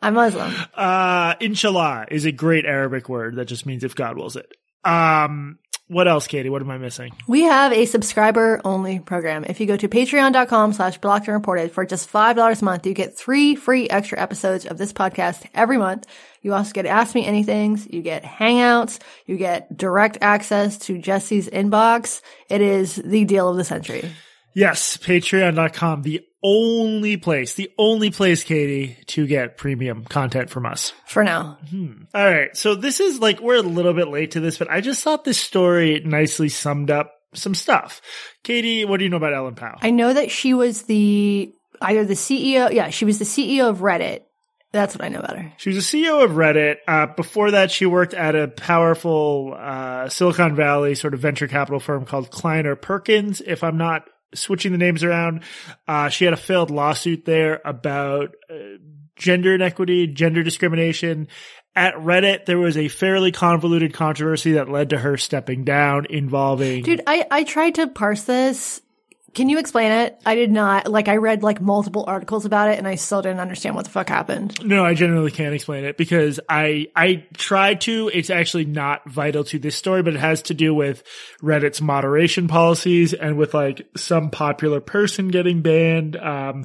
[0.03, 0.53] I'm Muslim.
[0.74, 4.47] Uh, inshallah is a great Arabic word that just means if God wills it.
[4.85, 5.59] Um,
[5.89, 6.49] what else, Katie?
[6.49, 7.12] What am I missing?
[7.29, 9.45] We have a subscriber only program.
[9.45, 12.93] If you go to patreon.com slash blocked and reported for just $5 a month, you
[12.93, 16.07] get three free extra episodes of this podcast every month.
[16.43, 17.93] You also get Ask Me Anythings.
[17.93, 18.99] You get hangouts.
[19.27, 22.20] You get direct access to Jesse's inbox.
[22.49, 24.11] It is the deal of the century.
[24.57, 30.94] Yes, patreon.com, the only place, the only place, Katie, to get premium content from us.
[31.04, 31.59] For now.
[31.68, 32.04] Hmm.
[32.14, 32.57] All right.
[32.57, 35.24] So this is like, we're a little bit late to this, but I just thought
[35.24, 38.00] this story nicely summed up some stuff.
[38.44, 39.76] Katie, what do you know about Ellen Pao?
[39.82, 41.52] I know that she was the,
[41.82, 44.22] either the CEO, yeah, she was the CEO of Reddit.
[44.72, 45.52] That's what I know about her.
[45.59, 46.76] She was a CEO of Reddit.
[46.88, 51.78] Uh, before that, she worked at a powerful uh, Silicon Valley sort of venture capital
[51.78, 55.43] firm called Kleiner Perkins, if I'm not switching the names around.
[55.87, 58.55] Uh, she had a failed lawsuit there about uh,
[59.16, 61.29] gender inequity, gender discrimination.
[61.74, 66.83] At Reddit, there was a fairly convoluted controversy that led to her stepping down involving.
[66.83, 68.81] Dude, I, I tried to parse this
[69.37, 70.18] can you explain it?
[70.24, 70.91] I did not.
[70.91, 73.91] Like, I read like multiple articles about it and I still didn't understand what the
[73.91, 74.64] fuck happened.
[74.64, 78.11] No, I generally can't explain it because I, I tried to.
[78.14, 81.03] It's actually not vital to this story, but it has to do with
[81.43, 86.16] Reddit's moderation policies and with like some popular person getting banned.
[86.16, 86.64] Um,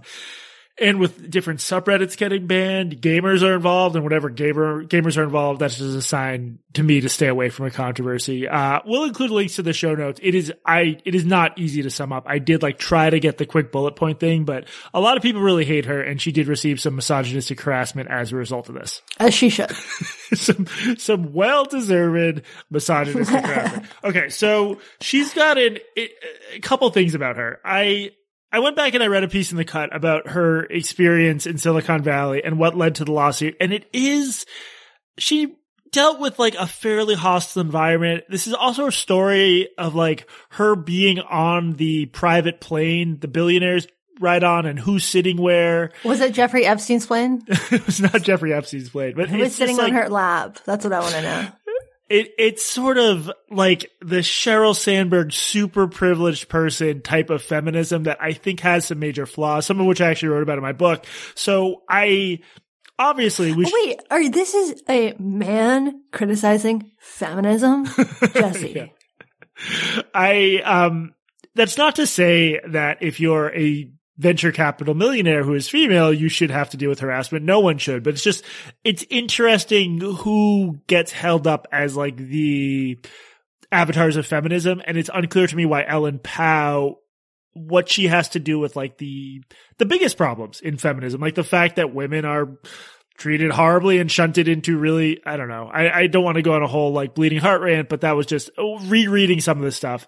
[0.80, 5.60] and with different subreddits getting banned, gamers are involved, and whatever gamer gamers are involved,
[5.60, 8.48] that's just a sign to me to stay away from a controversy.
[8.48, 10.20] Uh, we'll include links to the show notes.
[10.24, 12.26] It is I it is not easy to sum up.
[12.28, 15.24] I did like try to get the quick bullet point thing, but a lot of
[15.24, 18.76] people really hate her, and she did receive some misogynistic harassment as a result of
[18.76, 19.02] this.
[19.20, 19.72] As she should.
[20.34, 20.68] some
[20.98, 23.86] some well deserved misogynistic harassment.
[24.04, 27.60] Okay, so she's got an, a couple things about her.
[27.64, 28.12] I
[28.52, 31.58] I went back and I read a piece in the cut about her experience in
[31.58, 33.56] Silicon Valley and what led to the lawsuit.
[33.62, 34.46] And it is,
[35.18, 35.56] she
[35.92, 38.26] dealt with like a fairly hostile environment.
[38.30, 43.88] This is also a story of like her being on the private plane, the billionaires
[44.20, 45.92] ride on and who's sitting where.
[46.04, 47.44] Was it Jeffrey Epstein's plane?
[47.48, 50.60] it was not Jeffrey Epstein's plane, but who was sitting on her lap?
[50.66, 51.48] That's what I want to know
[52.12, 58.22] it it's sort of like the Sheryl Sandberg super privileged person type of feminism that
[58.22, 60.74] I think has some major flaws, some of which I actually wrote about in my
[60.74, 61.06] book.
[61.36, 62.40] So I
[63.00, 67.86] obviously we oh, wait, are this is a man criticizing feminism,
[68.34, 68.92] Jesse?
[70.14, 71.14] I um
[71.56, 73.90] that's not to say that if you're a
[74.22, 77.44] venture capital millionaire who is female, you should have to deal with harassment.
[77.44, 78.46] No one should, but it's just,
[78.84, 83.00] it's interesting who gets held up as like the
[83.72, 84.80] avatars of feminism.
[84.86, 86.98] And it's unclear to me why Ellen Pao,
[87.54, 89.42] what she has to do with like the,
[89.80, 92.60] the biggest problems in feminism, like the fact that women are
[93.18, 95.68] treated horribly and shunted into really, I don't know.
[95.74, 98.16] I, I don't want to go on a whole like bleeding heart rant, but that
[98.16, 100.06] was just rereading some of this stuff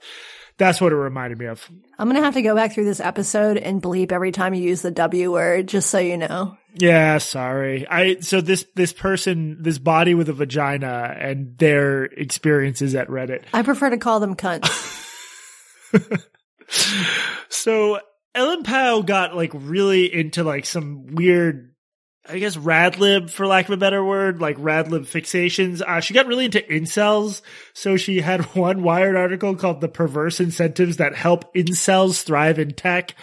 [0.58, 1.68] that's what it reminded me of.
[1.98, 4.64] I'm going to have to go back through this episode and bleep every time you
[4.64, 6.58] use the W word, just so you know.
[6.76, 7.88] Yeah, sorry.
[7.88, 13.44] I, so this, this person, this body with a vagina and their experiences at Reddit.
[13.54, 14.70] I prefer to call them cunts.
[17.50, 18.00] so
[18.36, 21.73] Ellen Pao got like really into like some weird
[22.26, 25.82] I guess radlib, for lack of a better word, like radlib fixations.
[25.82, 27.42] Uh, she got really into incels.
[27.74, 32.72] So she had one Wired article called The Perverse Incentives That Help Incels Thrive in
[32.72, 33.16] Tech.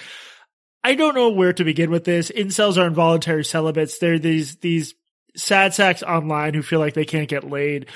[0.84, 2.30] I don't know where to begin with this.
[2.30, 3.98] Incels are involuntary celibates.
[3.98, 4.94] They're these, these
[5.36, 7.86] sad sacks online who feel like they can't get laid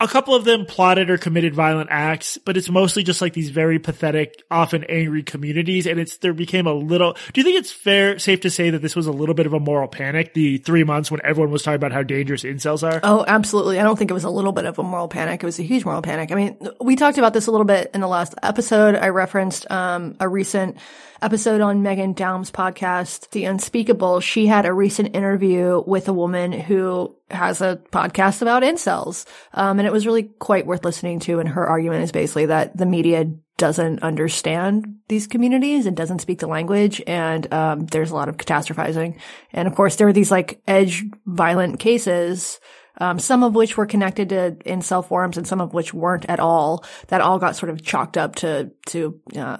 [0.00, 3.50] a couple of them plotted or committed violent acts, but it's mostly just like these
[3.50, 5.86] very pathetic, often angry communities.
[5.86, 8.82] And it's, there became a little, do you think it's fair, safe to say that
[8.82, 11.62] this was a little bit of a moral panic, the three months when everyone was
[11.62, 13.00] talking about how dangerous incels are?
[13.04, 13.78] Oh, absolutely.
[13.78, 15.42] I don't think it was a little bit of a moral panic.
[15.42, 16.32] It was a huge moral panic.
[16.32, 18.96] I mean, we talked about this a little bit in the last episode.
[18.96, 20.76] I referenced, um, a recent
[21.22, 26.52] episode on Meghan Daum's podcast, The Unspeakable, she had a recent interview with a woman
[26.52, 29.26] who has a podcast about incels.
[29.52, 31.40] Um, and it was really quite worth listening to.
[31.40, 36.40] And her argument is basically that the media doesn't understand these communities and doesn't speak
[36.40, 37.02] the language.
[37.06, 39.18] And, um, there's a lot of catastrophizing.
[39.52, 42.60] And of course, there are these like edge violent cases
[42.98, 46.40] um, some of which were connected to incel forums and some of which weren't at
[46.40, 49.58] all, that all got sort of chalked up to, to, uh,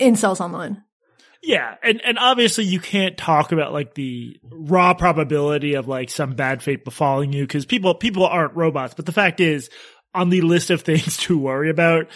[0.00, 0.82] incels online.
[1.42, 6.34] Yeah, and and obviously you can't talk about like the raw probability of like some
[6.34, 8.94] bad fate befalling you because people people aren't robots.
[8.94, 9.68] But the fact is,
[10.14, 12.06] on the list of things to worry about,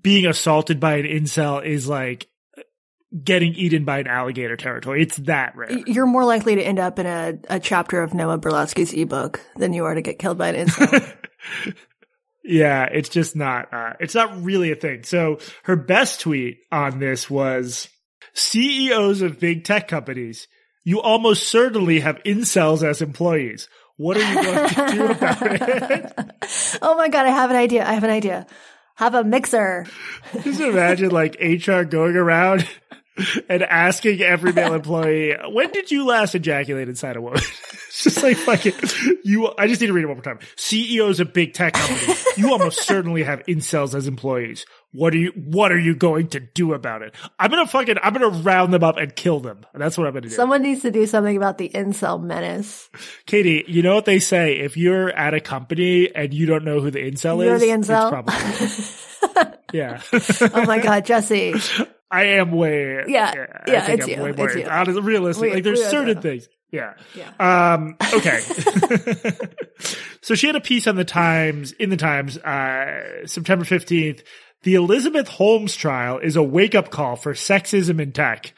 [0.00, 2.26] being assaulted by an incel is like
[3.22, 5.02] getting eaten by an alligator territory.
[5.02, 5.78] It's that rare.
[5.86, 9.72] You're more likely to end up in a, a chapter of Noah Berlatsky's ebook than
[9.72, 11.14] you are to get killed by an incel.
[12.48, 15.02] Yeah, it's just not, uh, it's not really a thing.
[15.02, 17.90] So her best tweet on this was
[18.38, 20.48] CEOs of big tech companies,
[20.84, 23.68] you almost certainly have incels as employees.
[23.96, 26.78] What are you going to do about it?
[26.82, 27.86] oh my God, I have an idea.
[27.86, 28.46] I have an idea.
[28.94, 29.86] Have a mixer.
[30.42, 32.66] Just imagine like HR going around
[33.48, 37.40] and asking every male employee, when did you last ejaculate inside a woman?
[37.40, 38.74] it's just like fucking
[39.24, 39.52] you.
[39.58, 40.38] I just need to read it one more time.
[40.56, 44.66] CEOs of big tech companies, you almost certainly have incels as employees.
[44.92, 47.14] What are you, what are you going to do about it?
[47.38, 49.66] I'm gonna fucking, I'm gonna round them up and kill them.
[49.74, 50.30] That's what I'm gonna do.
[50.30, 52.88] Someone needs to do something about the incel menace.
[53.26, 54.58] Katie, you know what they say?
[54.58, 57.68] If you're at a company and you don't know who the incel you're is, the
[57.68, 58.08] incel.
[58.08, 60.00] probably, yeah.
[60.54, 61.54] oh my God, Jesse.
[62.10, 63.04] I am way.
[63.06, 64.22] Yeah, yeah, yeah I think it's I'm you.
[64.22, 64.66] way more it's you.
[64.66, 65.42] honest, realistic.
[65.42, 66.20] We, like there's certain know.
[66.20, 66.48] things.
[66.70, 66.94] Yeah.
[67.14, 67.74] Yeah.
[67.74, 68.40] Um, okay.
[70.20, 74.22] so she had a piece on the Times, in the Times, uh, September 15th.
[74.62, 78.52] The Elizabeth Holmes trial is a wake up call for sexism in tech.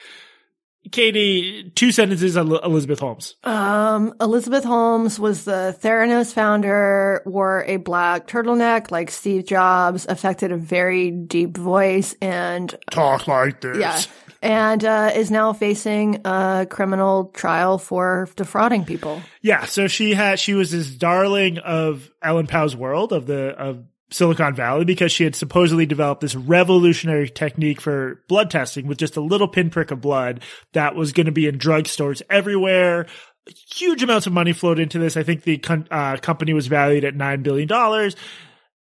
[0.90, 3.36] Katie, two sentences on Elizabeth Holmes.
[3.44, 10.52] Um, Elizabeth Holmes was the Theranos founder, wore a black turtleneck like Steve Jobs, affected
[10.52, 13.76] a very deep voice and talk like this.
[13.76, 14.00] Yeah.
[14.40, 19.20] and uh, is now facing a criminal trial for defrauding people.
[19.42, 23.84] Yeah, so she had she was this darling of Ellen Pao's world of the of
[24.10, 29.16] Silicon Valley because she had supposedly developed this revolutionary technique for blood testing with just
[29.16, 30.40] a little pinprick of blood
[30.72, 33.06] that was going to be in drugstores everywhere.
[33.74, 35.16] Huge amounts of money flowed into this.
[35.16, 38.12] I think the uh, company was valued at $9 billion.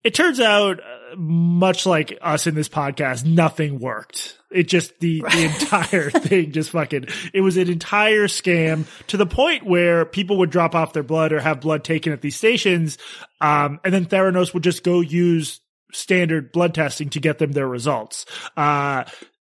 [0.03, 0.81] It turns out,
[1.17, 4.37] much like us in this podcast, nothing worked.
[4.51, 9.27] It just, the, the entire thing just fucking, it was an entire scam to the
[9.27, 12.99] point where people would drop off their blood or have blood taken at these stations.
[13.41, 15.61] Um, and then Theranos would just go use
[15.93, 18.27] standard blood testing to get them their results.
[18.57, 19.05] Uh,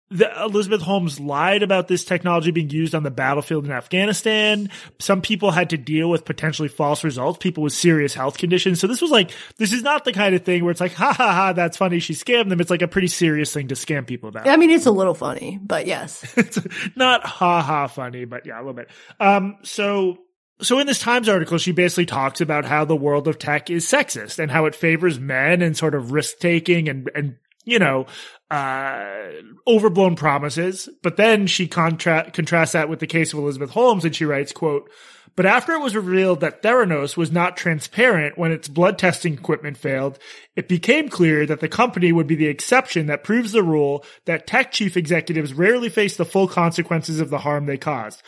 [0.09, 4.69] the, Elizabeth Holmes lied about this technology being used on the battlefield in Afghanistan.
[4.99, 8.79] Some people had to deal with potentially false results, people with serious health conditions.
[8.79, 11.13] So this was like, this is not the kind of thing where it's like, ha
[11.13, 11.99] ha ha, that's funny.
[11.99, 12.61] She scammed them.
[12.61, 14.47] It's like a pretty serious thing to scam people about.
[14.47, 16.33] I mean, it's a little funny, but yes.
[16.37, 16.59] it's
[16.95, 18.89] not ha ha funny, but yeah, a little bit.
[19.19, 20.19] Um, so
[20.59, 23.85] so in this Times article, she basically talks about how the world of tech is
[23.85, 27.35] sexist and how it favors men and sort of risk taking and, and,
[27.67, 28.05] you know,
[28.49, 29.27] uh,
[29.67, 30.87] overblown promises.
[31.03, 34.53] But then she contra- contrasts that with the case of Elizabeth Holmes and she writes,
[34.53, 34.89] quote,
[35.35, 39.77] but after it was revealed that Theranos was not transparent when its blood testing equipment
[39.77, 40.17] failed,
[40.55, 44.47] it became clear that the company would be the exception that proves the rule that
[44.47, 48.23] tech chief executives rarely face the full consequences of the harm they caused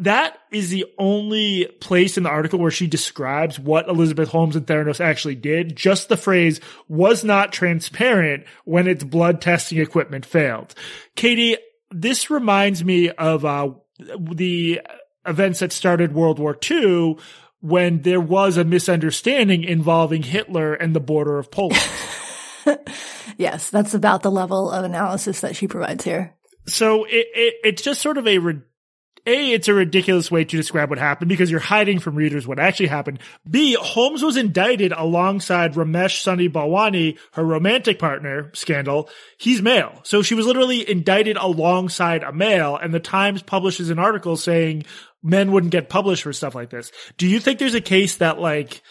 [0.00, 4.66] that is the only place in the article where she describes what Elizabeth Holmes and
[4.66, 5.76] Theranos actually did.
[5.76, 10.74] Just the phrase was not transparent when its blood testing equipment failed.
[11.16, 11.56] Katie,
[11.90, 13.70] this reminds me of uh,
[14.18, 14.80] the
[15.26, 17.18] events that started World War II
[17.60, 21.82] when there was a misunderstanding involving Hitler and the border of Poland.
[23.36, 26.34] yes, that's about the level of analysis that she provides here.
[26.66, 28.38] So it, it it's just sort of a
[29.26, 32.58] a, it's a ridiculous way to describe what happened because you're hiding from readers what
[32.58, 33.18] actually happened.
[33.48, 39.08] B, Holmes was indicted alongside Ramesh Sunny Balwani, her romantic partner scandal.
[39.38, 40.00] He's male.
[40.04, 44.84] So she was literally indicted alongside a male and the Times publishes an article saying
[45.22, 46.90] men wouldn't get published for stuff like this.
[47.18, 48.82] Do you think there's a case that like,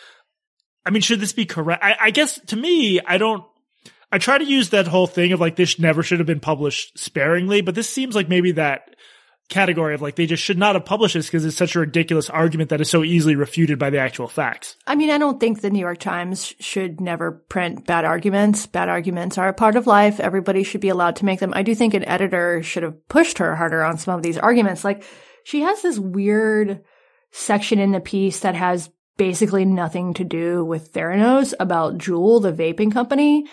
[0.85, 1.83] I mean, should this be correct?
[1.83, 3.43] I, I guess to me, I don't,
[4.11, 6.97] I try to use that whole thing of like this never should have been published
[6.97, 8.95] sparingly, but this seems like maybe that
[9.49, 12.29] category of like they just should not have published this because it's such a ridiculous
[12.29, 14.77] argument that is so easily refuted by the actual facts.
[14.87, 18.67] I mean, I don't think the New York Times should never print bad arguments.
[18.67, 20.19] Bad arguments are a part of life.
[20.19, 21.53] Everybody should be allowed to make them.
[21.55, 24.83] I do think an editor should have pushed her harder on some of these arguments.
[24.83, 25.03] Like
[25.43, 26.83] she has this weird
[27.31, 32.53] section in the piece that has basically nothing to do with Theranos about Juul, the
[32.53, 33.45] vaping company.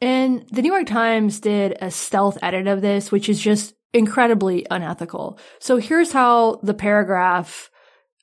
[0.00, 4.66] And the New York Times did a stealth edit of this, which is just incredibly
[4.70, 5.38] unethical.
[5.58, 7.70] So here's how the paragraph,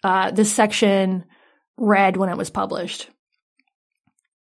[0.03, 1.25] uh, this section
[1.77, 3.09] read when it was published.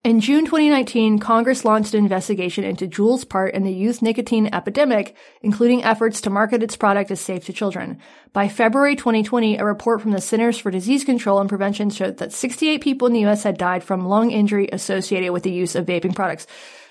[0.05, 5.13] In June 2019, Congress launched an investigation into Juul's part in the youth nicotine epidemic,
[5.41, 7.99] including efforts to market its product as safe to children.
[8.31, 12.31] By February 2020, a report from the Centers for Disease Control and Prevention showed that
[12.31, 13.43] 68 people in the U.S.
[13.43, 16.47] had died from lung injury associated with the use of vaping products.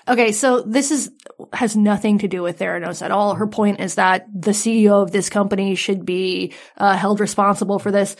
[0.09, 1.11] Okay, so this is
[1.53, 3.35] has nothing to do with Theranos at all.
[3.35, 7.91] Her point is that the CEO of this company should be uh, held responsible for
[7.91, 8.15] this.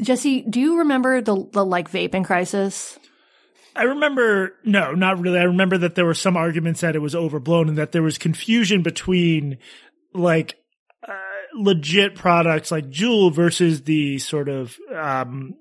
[0.00, 2.98] Jesse, do you remember the the like vaping crisis?
[3.76, 5.38] I remember, no, not really.
[5.38, 8.18] I remember that there were some arguments that it was overblown and that there was
[8.18, 9.58] confusion between
[10.12, 10.56] like
[11.06, 11.12] uh,
[11.54, 15.54] legit products like Juul versus the sort of um,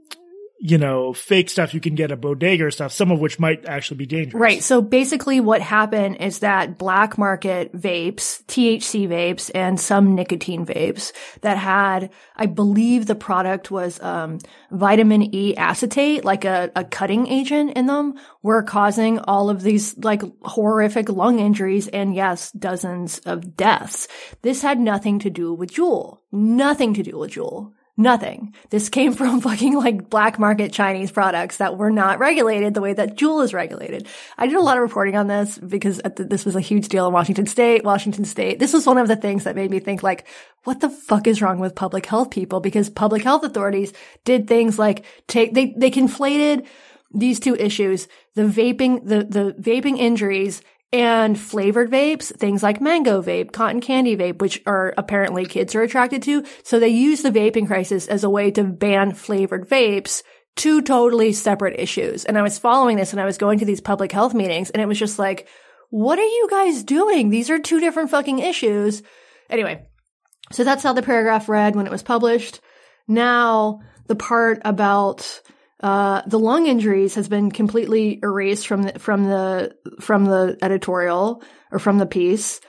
[0.62, 3.66] you know, fake stuff you can get at bodega or stuff, some of which might
[3.66, 4.40] actually be dangerous.
[4.40, 4.62] Right.
[4.62, 11.14] So basically what happened is that black market vapes, THC vapes, and some nicotine vapes
[11.42, 14.40] that had, I believe the product was, um,
[14.70, 19.98] vitamin E acetate, like a, a cutting agent in them, were causing all of these
[19.98, 24.10] like horrific lung injuries and yes, dozens of deaths.
[24.42, 26.18] This had nothing to do with Juul.
[26.34, 27.72] Nothing to do with Juul.
[28.00, 28.56] Nothing.
[28.70, 32.94] This came from fucking like black market Chinese products that were not regulated the way
[32.94, 34.08] that Juul is regulated.
[34.38, 37.14] I did a lot of reporting on this because this was a huge deal in
[37.14, 37.84] Washington state.
[37.84, 38.58] Washington state.
[38.58, 40.26] This was one of the things that made me think like,
[40.64, 42.62] what the fuck is wrong with public health people?
[42.62, 43.92] Because public health authorities
[44.24, 46.66] did things like take, they, they conflated
[47.14, 50.62] these two issues, the vaping, the, the vaping injuries
[50.92, 55.84] and flavored vapes, things like mango vape, cotton candy vape, which are apparently kids are
[55.84, 56.44] attracted to.
[56.64, 60.24] So they use the vaping crisis as a way to ban flavored vapes,
[60.56, 62.26] two totally separate issues.
[62.26, 64.82] And I was following this and I was going to these public health meetings and
[64.82, 65.48] it was just like,
[65.90, 67.30] what are you guys doing?
[67.30, 69.04] These are two different fucking issues.
[69.50, 69.88] Anyway,
[70.52, 72.62] so that's how the paragraph read when it was published.
[73.08, 75.42] Now the part about
[75.82, 81.44] uh, the lung injuries has been completely erased from the, from the from the editorial
[81.72, 82.60] or from the piece.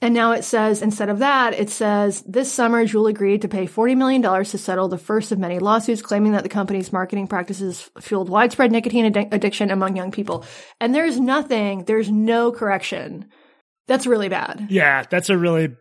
[0.00, 3.64] And now it says, instead of that, it says, this summer, Juul agreed to pay
[3.64, 7.90] $40 million to settle the first of many lawsuits claiming that the company's marketing practices
[8.00, 10.44] fueled widespread nicotine ad- addiction among young people.
[10.78, 13.30] And there's nothing, there's no correction.
[13.86, 14.66] That's really bad.
[14.68, 15.74] Yeah, that's a really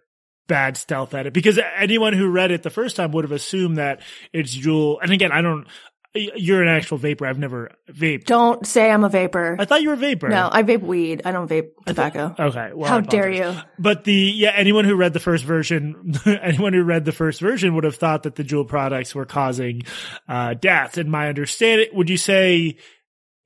[0.48, 4.02] bad stealth edit because anyone who read it the first time would have assumed that
[4.32, 5.00] it's Juul.
[5.02, 5.68] And again, I don't,
[6.16, 7.26] you're an actual vapor.
[7.26, 8.26] I've never vaped.
[8.26, 9.56] Don't say I'm a vapor.
[9.60, 10.30] I thought you were a vapor.
[10.30, 11.24] No, I vape weed.
[11.26, 12.36] I don't vape tobacco.
[12.38, 12.72] Okay.
[12.74, 13.56] Well, How dare you?
[13.80, 17.74] But the, yeah, anyone who read the first version, anyone who read the first version
[17.76, 19.84] would have thought that the Juul products were causing,
[20.28, 20.98] uh, death.
[20.98, 22.78] And my understanding, would you say,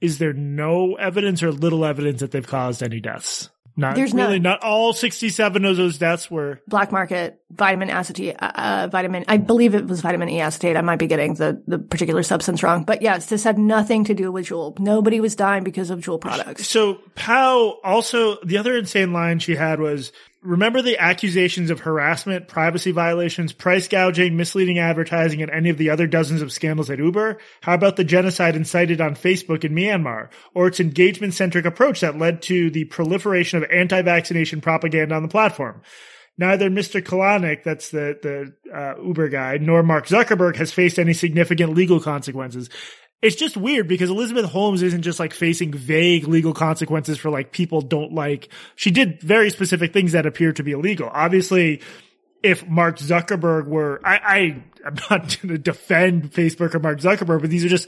[0.01, 3.49] is there no evidence or little evidence that they've caused any deaths?
[3.79, 6.59] Not There's really, no- not all 67 of those deaths were.
[6.67, 9.23] Black market vitamin acetate, uh, uh, vitamin.
[9.27, 10.75] I believe it was vitamin E acetate.
[10.75, 14.15] I might be getting the the particular substance wrong, but yes, this had nothing to
[14.15, 14.77] do with Juul.
[14.79, 16.67] Nobody was dying because of Juul products.
[16.67, 20.11] So Pao also, the other insane line she had was,
[20.41, 25.89] remember the accusations of harassment, privacy violations, price gouging, misleading advertising, and any of the
[25.89, 27.37] other dozens of scandals at Uber?
[27.61, 30.29] How about the genocide incited on Facebook in Myanmar?
[30.53, 35.29] Or its engagement centric approach that led to the proliferation of anti-vaccination propaganda on the
[35.29, 35.81] platform?
[36.37, 37.01] Neither Mr.
[37.01, 41.99] Kalanick, that's the, the uh, Uber guy, nor Mark Zuckerberg has faced any significant legal
[41.99, 42.69] consequences.
[43.21, 47.51] It's just weird because Elizabeth Holmes isn't just like facing vague legal consequences for like
[47.51, 48.49] people don't like.
[48.75, 51.09] She did very specific things that appear to be illegal.
[51.11, 51.81] Obviously,
[52.43, 54.37] if Mark Zuckerberg were, I, I
[54.85, 57.87] am not going to defend Facebook or Mark Zuckerberg, but these are just,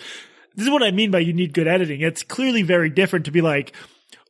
[0.56, 2.02] this is what I mean by you need good editing.
[2.02, 3.74] It's clearly very different to be like,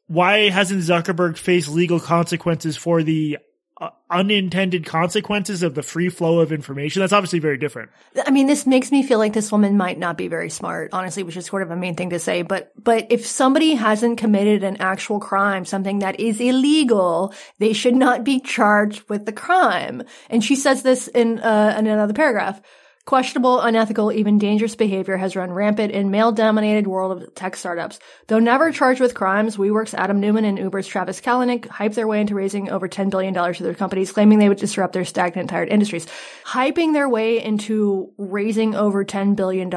[0.07, 3.37] why hasn't Zuckerberg faced legal consequences for the
[3.79, 6.99] uh, unintended consequences of the free flow of information?
[6.99, 7.91] That's obviously very different.
[8.25, 11.23] I mean, this makes me feel like this woman might not be very smart, honestly,
[11.23, 12.41] which is sort of a main thing to say.
[12.41, 17.95] But, but if somebody hasn't committed an actual crime, something that is illegal, they should
[17.95, 20.03] not be charged with the crime.
[20.29, 22.61] And she says this in, uh, in another paragraph.
[23.05, 27.97] Questionable, unethical, even dangerous behavior has run rampant in male-dominated world of tech startups.
[28.27, 32.21] Though never charged with crimes, WeWork's Adam Neumann and Uber's Travis Kalanick hyped their way
[32.21, 35.69] into raising over $10 billion to their companies, claiming they would disrupt their stagnant, tired
[35.69, 36.05] industries.
[36.45, 39.71] Hyping their way into raising over $10 billion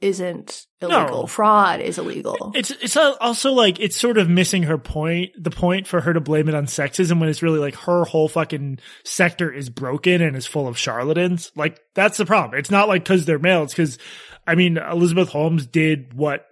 [0.00, 1.22] isn't illegal.
[1.22, 1.26] No.
[1.26, 2.52] Fraud is illegal.
[2.54, 5.30] It's it's also like it's sort of missing her point.
[5.38, 8.28] The point for her to blame it on sexism when it's really like her whole
[8.28, 11.52] fucking sector is broken and is full of charlatans.
[11.56, 12.58] Like that's the problem.
[12.58, 13.64] It's not like because they're male.
[13.64, 13.98] It's because
[14.46, 16.46] I mean Elizabeth Holmes did what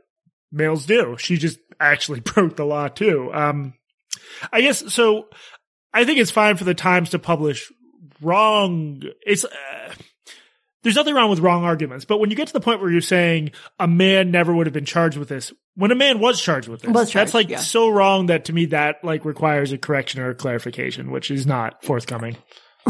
[0.53, 1.17] males do.
[1.19, 3.31] She just actually broke the law too.
[3.33, 3.75] Um,
[4.53, 5.29] I guess so.
[5.93, 7.73] I think it's fine for the Times to publish
[8.21, 9.03] wrong.
[9.27, 9.45] It's.
[9.45, 9.95] Uh,
[10.83, 13.01] there's nothing wrong with wrong arguments, but when you get to the point where you're
[13.01, 16.69] saying a man never would have been charged with this, when a man was charged
[16.69, 17.59] with this, charged, that's like yeah.
[17.59, 21.47] so wrong that to me that like requires a correction or a clarification, which is
[21.47, 22.37] not forthcoming.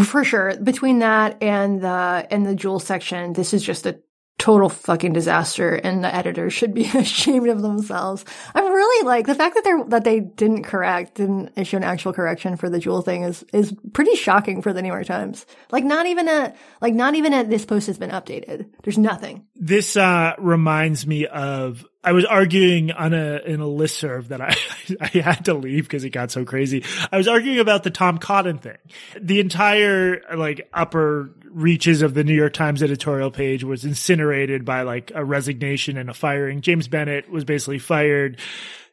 [0.05, 0.57] For sure.
[0.62, 3.99] Between that and the and the Juul section, this is just a
[4.41, 8.24] total fucking disaster and the editors should be ashamed of themselves.
[8.55, 12.12] I'm really like the fact that they're that they didn't correct, didn't issue an actual
[12.12, 15.47] correction for the Juul thing is is pretty shocking for the New York Times.
[15.70, 18.70] Like not even a like not even a this post has been updated.
[18.82, 19.47] There's nothing.
[19.55, 24.57] This uh reminds me of I was arguing on a in a listserv that I
[25.01, 26.84] I had to leave because it got so crazy.
[27.12, 28.78] I was arguing about the Tom Cotton thing.
[29.20, 34.82] The entire like upper reaches of the New York Times editorial page was incinerated by
[34.82, 36.61] like a resignation and a firing.
[36.62, 38.38] James Bennet was basically fired.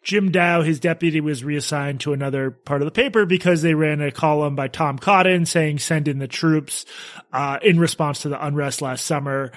[0.04, 4.02] Jim Dao, his deputy, was reassigned to another part of the paper because they ran
[4.02, 6.86] a column by Tom Cotton saying send in the troops,
[7.34, 9.52] uh, in response to the unrest last summer.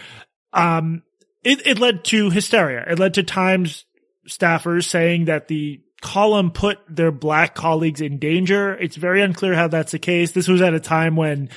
[0.52, 1.04] Um,
[1.44, 2.84] it, it led to hysteria.
[2.88, 3.84] It led to Times
[4.28, 8.74] staffers saying that the column put their black colleagues in danger.
[8.74, 10.32] It's very unclear how that's the case.
[10.32, 11.50] This was at a time when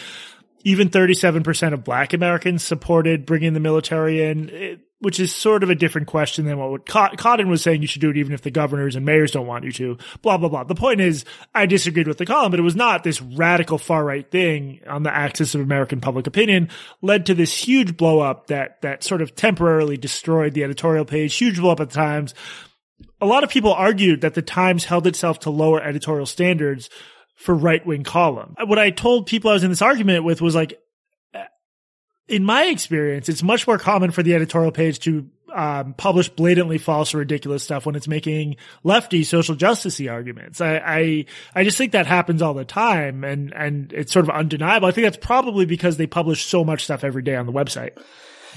[0.63, 5.69] even 37% of black Americans supported bringing the military in, it, which is sort of
[5.69, 8.51] a different question than what Cotton was saying you should do it even if the
[8.51, 10.63] governors and mayors don't want you to, blah, blah, blah.
[10.63, 14.03] The point is, I disagreed with the column, but it was not this radical far
[14.03, 16.69] right thing on the axis of American public opinion
[17.01, 21.35] led to this huge blow up that, that sort of temporarily destroyed the editorial page,
[21.35, 22.33] huge blow up at the Times.
[23.19, 26.89] A lot of people argued that the Times held itself to lower editorial standards
[27.35, 28.55] for right wing column.
[28.65, 30.79] What I told people I was in this argument with was like,
[32.27, 36.77] in my experience, it's much more common for the editorial page to um, publish blatantly
[36.77, 40.61] false or ridiculous stuff when it's making lefty social justicey arguments.
[40.61, 44.31] I, I, I just think that happens all the time and, and it's sort of
[44.31, 44.87] undeniable.
[44.87, 47.91] I think that's probably because they publish so much stuff every day on the website.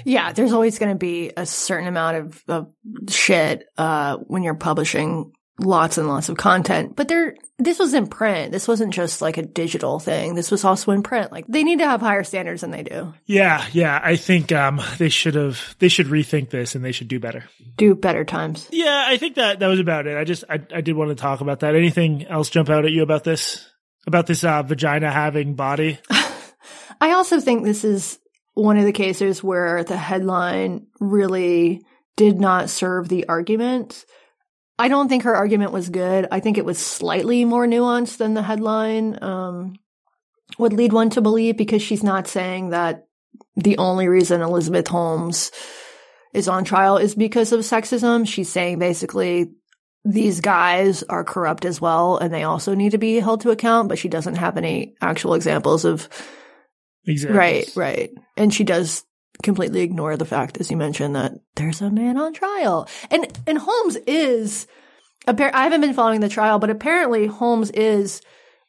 [0.04, 2.72] Yeah, there's always going to be a certain amount of, of
[3.08, 6.96] shit uh, when you're publishing lots and lots of content.
[6.96, 8.52] But there, this was in print.
[8.52, 10.34] This wasn't just like a digital thing.
[10.34, 11.32] This was also in print.
[11.32, 13.14] Like they need to have higher standards than they do.
[13.24, 14.00] Yeah, yeah.
[14.02, 15.76] I think um, they should have.
[15.78, 17.44] They should rethink this and they should do better.
[17.76, 18.68] Do better times.
[18.70, 20.16] Yeah, I think that that was about it.
[20.16, 21.74] I just I, I did want to talk about that.
[21.74, 23.66] Anything else jump out at you about this?
[24.06, 25.98] About this uh, vagina having body?
[27.00, 28.18] I also think this is
[28.54, 31.82] one of the cases where the headline really
[32.16, 34.06] did not serve the argument.
[34.78, 36.28] I don't think her argument was good.
[36.30, 39.76] I think it was slightly more nuanced than the headline um,
[40.58, 43.06] would lead one to believe because she's not saying that
[43.56, 45.50] the only reason Elizabeth Holmes
[46.34, 48.28] is on trial is because of sexism.
[48.28, 49.52] She's saying basically
[50.04, 53.88] these guys are corrupt as well and they also need to be held to account,
[53.88, 56.08] but she doesn't have any actual examples of
[57.06, 57.36] Examples.
[57.36, 58.10] Right, right.
[58.36, 59.04] And she does
[59.42, 62.88] completely ignore the fact, as you mentioned, that there's a man on trial.
[63.10, 64.66] And and Holmes is
[65.26, 68.20] appar- I haven't been following the trial, but apparently Holmes is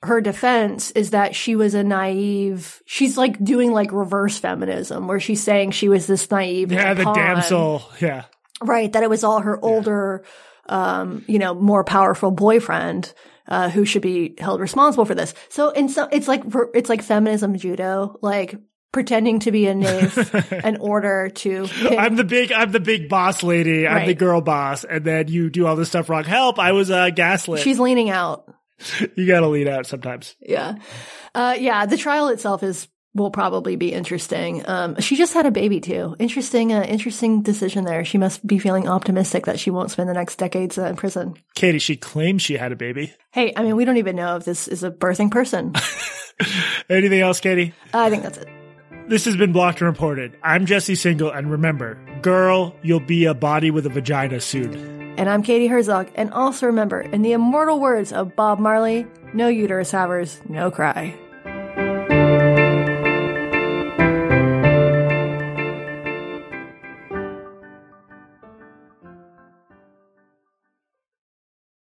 [0.03, 5.19] her defense is that she was a naive she's like doing like reverse feminism where
[5.19, 7.15] she's saying she was this naive Yeah, the pawn.
[7.15, 7.81] damsel.
[7.99, 8.25] Yeah.
[8.61, 10.23] Right, that it was all her older
[10.69, 13.13] um, you know, more powerful boyfriend
[13.47, 15.33] uh, who should be held responsible for this.
[15.49, 16.43] So in some, it's like
[16.73, 18.55] it's like feminism judo, like
[18.91, 21.67] pretending to be a nymph in order to.
[21.67, 21.99] Pick.
[21.99, 23.87] I'm the big, I'm the big boss lady.
[23.87, 26.23] I'm the girl boss, and then you do all this stuff wrong.
[26.23, 26.59] Help!
[26.59, 27.61] I was uh, gaslit.
[27.61, 28.51] She's leaning out.
[29.15, 30.35] you gotta lead out sometimes.
[30.41, 30.75] Yeah,
[31.33, 31.85] uh, yeah.
[31.85, 34.67] The trial itself is will probably be interesting.
[34.67, 36.15] Um, she just had a baby too.
[36.19, 38.05] Interesting, uh, interesting decision there.
[38.05, 41.35] She must be feeling optimistic that she won't spend the next decades uh, in prison.
[41.55, 43.13] Katie, she claims she had a baby.
[43.31, 45.73] Hey, I mean, we don't even know if this is a birthing person.
[46.89, 47.73] Anything else, Katie?
[47.93, 48.47] I think that's it.
[49.07, 50.35] This has been Blocked and Reported.
[50.43, 55.15] I'm Jesse Singal, and remember, girl, you'll be a body with a vagina soon.
[55.17, 56.09] And I'm Katie Herzog.
[56.15, 61.17] And also remember, in the immortal words of Bob Marley, no uterus havers, no cry.